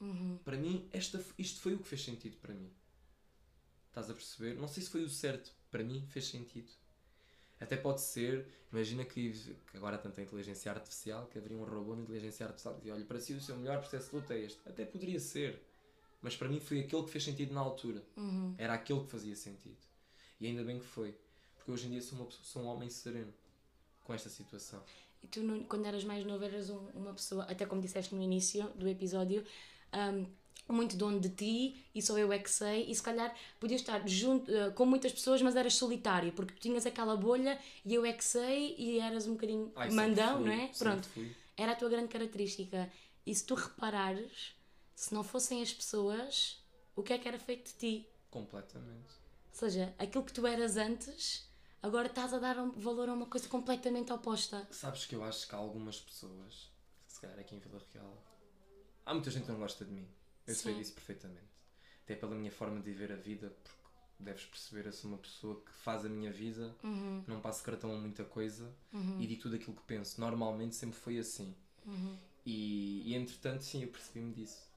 Uhum. 0.01 0.37
Para 0.43 0.57
mim, 0.57 0.87
esta, 0.91 1.23
isto 1.37 1.59
foi 1.61 1.73
o 1.73 1.79
que 1.79 1.87
fez 1.87 2.03
sentido 2.03 2.37
para 2.37 2.53
mim. 2.53 2.71
Estás 3.87 4.09
a 4.09 4.13
perceber? 4.13 4.55
Não 4.55 4.67
sei 4.67 4.83
se 4.83 4.89
foi 4.89 5.03
o 5.03 5.09
certo, 5.09 5.51
para 5.71 5.83
mim 5.83 6.05
fez 6.07 6.27
sentido. 6.27 6.71
Até 7.59 7.75
pode 7.75 7.99
ser, 8.01 8.47
imagina 8.71 9.03
que, 9.03 9.31
que 9.31 9.75
agora 9.77 9.97
há 9.97 9.99
tanta 9.99 10.21
inteligência 10.21 10.71
artificial 10.71 11.27
que 11.27 11.37
haveria 11.37 11.57
um 11.57 11.65
robô 11.65 11.95
na 11.95 12.03
inteligência 12.03 12.45
artificial 12.45 12.73
que 12.75 12.79
dizia: 12.81 12.93
Olha, 12.95 13.05
para 13.05 13.19
si 13.19 13.33
o 13.33 13.41
seu 13.41 13.57
melhor 13.57 13.79
processo 13.79 14.09
de 14.09 14.15
luta 14.15 14.33
é 14.33 14.45
este. 14.45 14.59
Até 14.65 14.85
poderia 14.85 15.19
ser, 15.19 15.61
mas 16.21 16.35
para 16.35 16.47
mim 16.49 16.59
foi 16.59 16.79
aquele 16.81 17.03
que 17.03 17.09
fez 17.11 17.23
sentido 17.23 17.53
na 17.53 17.61
altura. 17.61 18.03
Uhum. 18.17 18.53
Era 18.57 18.73
aquele 18.73 19.01
que 19.01 19.07
fazia 19.11 19.35
sentido. 19.35 19.77
E 20.39 20.47
ainda 20.47 20.63
bem 20.63 20.79
que 20.79 20.85
foi, 20.85 21.15
porque 21.55 21.71
hoje 21.71 21.87
em 21.87 21.91
dia 21.91 22.01
sou, 22.01 22.17
uma, 22.19 22.27
sou 22.31 22.61
um 22.63 22.67
homem 22.67 22.89
sereno 22.89 23.33
com 24.03 24.13
esta 24.13 24.29
situação. 24.29 24.81
E 25.21 25.27
tu, 25.27 25.41
quando 25.67 25.85
eras 25.85 26.03
mais 26.03 26.25
novo, 26.25 26.43
eras 26.45 26.69
um- 26.69 26.87
uma 26.95 27.13
pessoa, 27.13 27.43
até 27.43 27.65
como 27.65 27.81
disseste 27.81 28.15
no 28.15 28.21
início 28.21 28.63
do 28.75 28.87
episódio, 28.87 29.43
um, 29.93 30.25
muito 30.73 30.95
dono 30.95 31.19
de 31.19 31.29
ti 31.29 31.83
e 31.95 32.01
só 32.01 32.17
eu 32.17 32.31
é 32.31 32.37
que 32.39 32.49
sei. 32.49 32.85
E 32.89 32.95
se 32.95 33.01
calhar 33.01 33.35
podias 33.59 33.81
estar 33.81 34.07
junto, 34.07 34.49
eh, 34.53 34.69
com 34.71 34.85
muitas 34.85 35.11
pessoas, 35.11 35.41
mas 35.41 35.55
eras 35.55 35.73
solitário, 35.73 36.31
porque 36.31 36.53
tu 36.53 36.59
tinhas 36.61 36.85
aquela 36.85 37.17
bolha 37.17 37.59
e 37.83 37.93
eu 37.93 38.05
é 38.05 38.13
que 38.13 38.23
sei 38.23 38.75
e 38.77 38.99
eras 38.99 39.27
um 39.27 39.33
bocadinho 39.33 39.71
Ai, 39.75 39.89
mandão, 39.89 40.37
fui, 40.37 40.45
não 40.45 40.51
é? 40.53 40.67
Pronto, 40.77 41.07
fui. 41.09 41.35
era 41.57 41.71
a 41.71 41.75
tua 41.75 41.89
grande 41.89 42.07
característica. 42.07 42.89
E 43.25 43.33
se 43.35 43.45
tu 43.45 43.55
reparares, 43.55 44.53
se 44.99 45.13
não 45.13 45.23
fossem 45.23 45.61
as 45.61 45.71
pessoas, 45.73 46.61
o 46.93 47.01
que 47.01 47.13
é 47.13 47.17
que 47.17 47.25
era 47.25 47.39
feito 47.39 47.71
de 47.71 47.77
ti? 47.77 48.09
Completamente. 48.29 49.13
Ou 49.47 49.53
seja, 49.55 49.95
aquilo 49.97 50.25
que 50.25 50.33
tu 50.33 50.45
eras 50.45 50.75
antes, 50.75 51.49
agora 51.81 52.07
estás 52.07 52.33
a 52.33 52.37
dar 52.37 52.57
um 52.59 52.71
valor 52.71 53.07
a 53.07 53.13
uma 53.13 53.25
coisa 53.25 53.47
completamente 53.47 54.11
oposta. 54.11 54.67
Sabes 54.69 55.05
que 55.05 55.15
eu 55.15 55.23
acho 55.23 55.47
que 55.47 55.55
há 55.55 55.57
algumas 55.57 56.01
pessoas, 56.01 56.69
se 57.07 57.21
calhar 57.21 57.39
aqui 57.39 57.55
em 57.55 57.59
Vila 57.59 57.81
Real, 57.93 58.21
há 59.05 59.13
muita 59.13 59.31
gente 59.31 59.45
que 59.45 59.51
não 59.53 59.59
gosta 59.59 59.85
de 59.85 59.91
mim. 59.91 60.05
Eu 60.45 60.53
sei 60.53 60.73
Sim. 60.73 60.79
disso 60.79 60.91
perfeitamente. 60.91 61.47
Até 62.03 62.15
pela 62.15 62.35
minha 62.35 62.51
forma 62.51 62.81
de 62.81 62.91
viver 62.91 63.13
a 63.13 63.15
vida, 63.15 63.55
porque 63.63 63.79
deves 64.19 64.43
perceber, 64.47 64.85
eu 64.85 64.91
sou 64.91 65.11
uma 65.11 65.17
pessoa 65.19 65.61
que 65.61 65.71
faz 65.71 66.03
a 66.05 66.09
minha 66.09 66.29
vida, 66.31 66.75
Uhum. 66.83 67.23
não 67.25 67.39
passo 67.39 67.63
cartão 67.63 67.93
a 67.95 67.97
muita 67.97 68.25
coisa 68.25 68.69
e 69.17 69.25
digo 69.25 69.43
tudo 69.43 69.55
aquilo 69.55 69.77
que 69.77 69.83
penso. 69.83 70.19
Normalmente 70.19 70.75
sempre 70.75 70.99
foi 70.99 71.17
assim. 71.19 71.55
Uhum. 71.85 72.17
E, 72.45 73.13
e 73.13 73.15
entretanto, 73.15 73.63
sim, 73.63 73.81
eu 73.83 73.87
percebi-me 73.87 74.33
disso. 74.33 74.68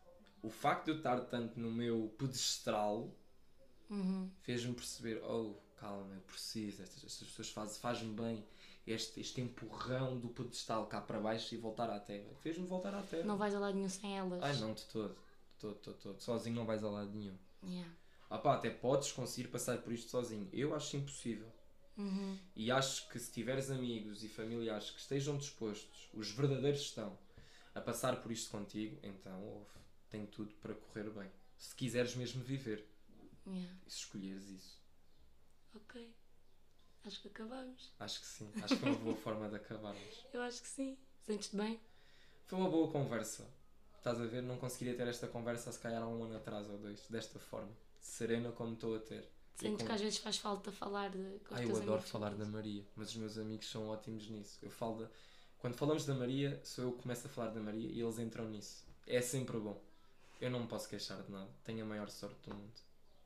O 0.42 0.50
facto 0.50 0.86
de 0.86 0.90
eu 0.92 0.96
estar 0.96 1.20
tanto 1.20 1.58
no 1.58 1.70
meu 1.70 2.12
pedestral 2.18 3.10
Uhum. 3.88 4.30
fez-me 4.40 4.74
perceber, 4.74 5.22
oh, 5.22 5.54
calma, 5.76 6.14
eu 6.14 6.20
preciso, 6.22 6.82
estas, 6.82 7.04
estas 7.04 7.28
pessoas 7.28 7.50
fazem, 7.50 7.80
faz-me 7.80 8.14
bem 8.14 8.44
este, 8.86 9.20
este 9.20 9.40
empurrão 9.40 10.18
do 10.18 10.28
pedestal 10.28 10.86
cá 10.86 11.00
para 11.00 11.20
baixo 11.20 11.54
e 11.54 11.58
voltar 11.58 11.88
à 11.90 12.00
terra. 12.00 12.28
Fez-me 12.40 12.66
voltar 12.66 12.94
à 12.94 13.02
terra. 13.02 13.24
Não 13.24 13.36
vais 13.36 13.54
a 13.54 13.58
lado 13.58 13.74
nenhum 13.74 13.88
sem 13.88 14.16
elas. 14.16 14.42
Ai 14.42 14.56
não, 14.56 14.72
de 14.72 14.84
todo, 14.86 15.14
de 15.14 15.58
todo, 15.60 15.74
de 15.74 15.80
todo, 15.80 15.96
de 15.96 16.02
todo. 16.02 16.20
Sozinho 16.20 16.56
não 16.56 16.66
vais 16.66 16.82
a 16.82 16.90
lado 16.90 17.10
nenhum. 17.12 17.36
Yeah. 17.62 17.92
Ah 18.28 18.38
pá, 18.38 18.54
até 18.54 18.70
podes 18.70 19.12
conseguir 19.12 19.48
passar 19.48 19.78
por 19.78 19.92
isto 19.92 20.10
sozinho. 20.10 20.48
Eu 20.52 20.74
acho 20.74 20.96
impossível. 20.96 21.52
Uhum. 21.96 22.38
E 22.56 22.70
acho 22.70 23.08
que 23.08 23.18
se 23.18 23.30
tiveres 23.30 23.70
amigos 23.70 24.24
e 24.24 24.28
familiares 24.28 24.90
que 24.90 24.98
estejam 24.98 25.36
dispostos, 25.36 26.08
os 26.14 26.30
verdadeiros 26.30 26.80
estão, 26.80 27.16
a 27.74 27.80
passar 27.80 28.20
por 28.22 28.32
isto 28.32 28.50
contigo, 28.50 28.98
então 29.02 29.42
ouve, 29.44 29.66
tem 30.12 30.26
tudo 30.26 30.52
para 30.56 30.74
correr 30.74 31.10
bem. 31.10 31.30
Se 31.56 31.74
quiseres 31.74 32.14
mesmo 32.14 32.42
viver. 32.44 32.86
Yeah. 33.46 33.72
E 33.86 33.90
se 33.90 33.98
escolheres 33.98 34.48
isso. 34.48 34.80
Ok. 35.74 36.14
Acho 37.04 37.20
que 37.22 37.28
acabamos. 37.28 37.92
Acho 37.98 38.20
que 38.20 38.26
sim. 38.26 38.52
Acho 38.62 38.76
que 38.76 38.84
é 38.84 38.88
uma 38.90 38.98
boa 38.98 39.16
forma 39.24 39.48
de 39.48 39.56
acabarmos. 39.56 40.26
Eu 40.32 40.42
acho 40.42 40.62
que 40.62 40.68
sim. 40.68 40.96
Sentes-te 41.22 41.56
bem? 41.56 41.80
Foi 42.46 42.58
uma 42.58 42.70
boa 42.70 42.90
conversa. 42.92 43.48
Estás 43.96 44.20
a 44.20 44.26
ver? 44.26 44.42
Não 44.42 44.58
conseguiria 44.58 44.96
ter 44.96 45.08
esta 45.08 45.26
conversa 45.26 45.72
se 45.72 45.78
calhar 45.78 46.02
há 46.02 46.06
um 46.06 46.22
ano 46.24 46.36
atrás 46.36 46.68
ou 46.68 46.78
dois, 46.78 47.00
desta 47.08 47.38
forma. 47.38 47.72
Serena 48.00 48.52
como 48.52 48.74
estou 48.74 48.94
a 48.96 49.00
ter. 49.00 49.28
Sentes 49.54 49.80
com- 49.82 49.86
que 49.86 49.92
às 49.92 50.00
vezes 50.00 50.18
faz 50.18 50.38
falta 50.38 50.70
falar 50.72 51.10
de, 51.10 51.38
com 51.48 51.54
Ah, 51.54 51.62
eu 51.62 51.76
adoro 51.76 52.02
falar 52.02 52.34
da? 52.34 52.44
Maria, 52.44 52.84
mas 52.96 53.10
os 53.10 53.16
meus 53.16 53.38
amigos 53.38 53.68
são 53.70 53.88
ótimos 53.88 54.28
nisso. 54.28 54.58
Eu 54.62 54.70
falo 54.70 55.02
da... 55.04 55.10
Quando 55.58 55.76
falamos 55.76 56.04
da 56.04 56.14
Maria, 56.14 56.60
sou 56.64 56.84
eu 56.84 56.92
que 56.92 57.02
começo 57.02 57.26
a 57.26 57.30
falar 57.30 57.50
da 57.50 57.60
Maria 57.60 57.88
e 57.88 58.00
eles 58.00 58.18
entram 58.18 58.48
nisso. 58.48 58.84
É 59.06 59.20
sempre 59.20 59.58
bom. 59.58 59.80
Eu 60.42 60.50
não 60.50 60.60
me 60.60 60.66
posso 60.66 60.88
queixar 60.88 61.22
de 61.22 61.30
nada. 61.30 61.48
Tenho 61.62 61.84
a 61.84 61.88
maior 61.88 62.10
sorte 62.10 62.36
do 62.50 62.54
mundo. 62.56 62.72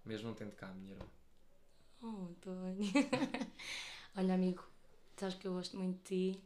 Mesmo 0.05 0.29
não 0.29 0.35
tendo 0.35 0.55
cá 0.55 0.69
a 0.69 0.73
minha 0.75 0.93
irmã. 0.93 1.07
Oh, 2.03 2.27
António. 2.31 2.93
Olha, 4.15 4.35
amigo, 4.35 4.63
sabes 5.17 5.35
que 5.37 5.49
eu 5.49 5.55
gosto 5.55 5.79
muito 5.79 5.97
de 6.11 6.33
ti. 6.35 6.41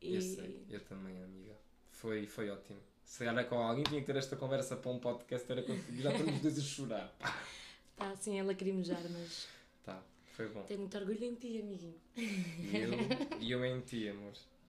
E... 0.00 0.14
Eu 0.16 0.20
sei, 0.20 0.66
eu 0.68 0.80
também, 0.84 1.22
amiga. 1.22 1.56
Foi, 1.92 2.26
foi 2.26 2.50
ótimo. 2.50 2.80
Se 3.04 3.24
era 3.24 3.44
com 3.44 3.56
alguém 3.58 3.84
tinha 3.84 4.00
que 4.00 4.06
ter 4.06 4.16
esta 4.16 4.34
conversa 4.36 4.76
para 4.76 4.90
um 4.90 4.98
podcast, 4.98 5.50
era 5.50 5.62
contigo. 5.62 6.02
Já 6.02 6.10
estamos 6.12 6.34
os 6.34 6.40
dois 6.42 6.58
a 6.58 6.62
chorar. 6.62 7.16
Está 7.92 8.10
assim 8.10 8.40
a 8.40 8.42
lacrimejar, 8.44 9.02
mas 9.08 9.46
Tá, 9.84 10.02
foi 10.32 10.48
bom. 10.48 10.64
tenho 10.64 10.80
muito 10.80 10.98
orgulho 10.98 11.22
em 11.24 11.34
ti, 11.36 11.60
amiguinho. 11.60 12.00
E 12.16 12.76
eu, 12.76 13.38
e 13.40 13.52
eu 13.52 13.64
em 13.64 13.80
ti, 13.82 14.08
amor. 14.08 14.32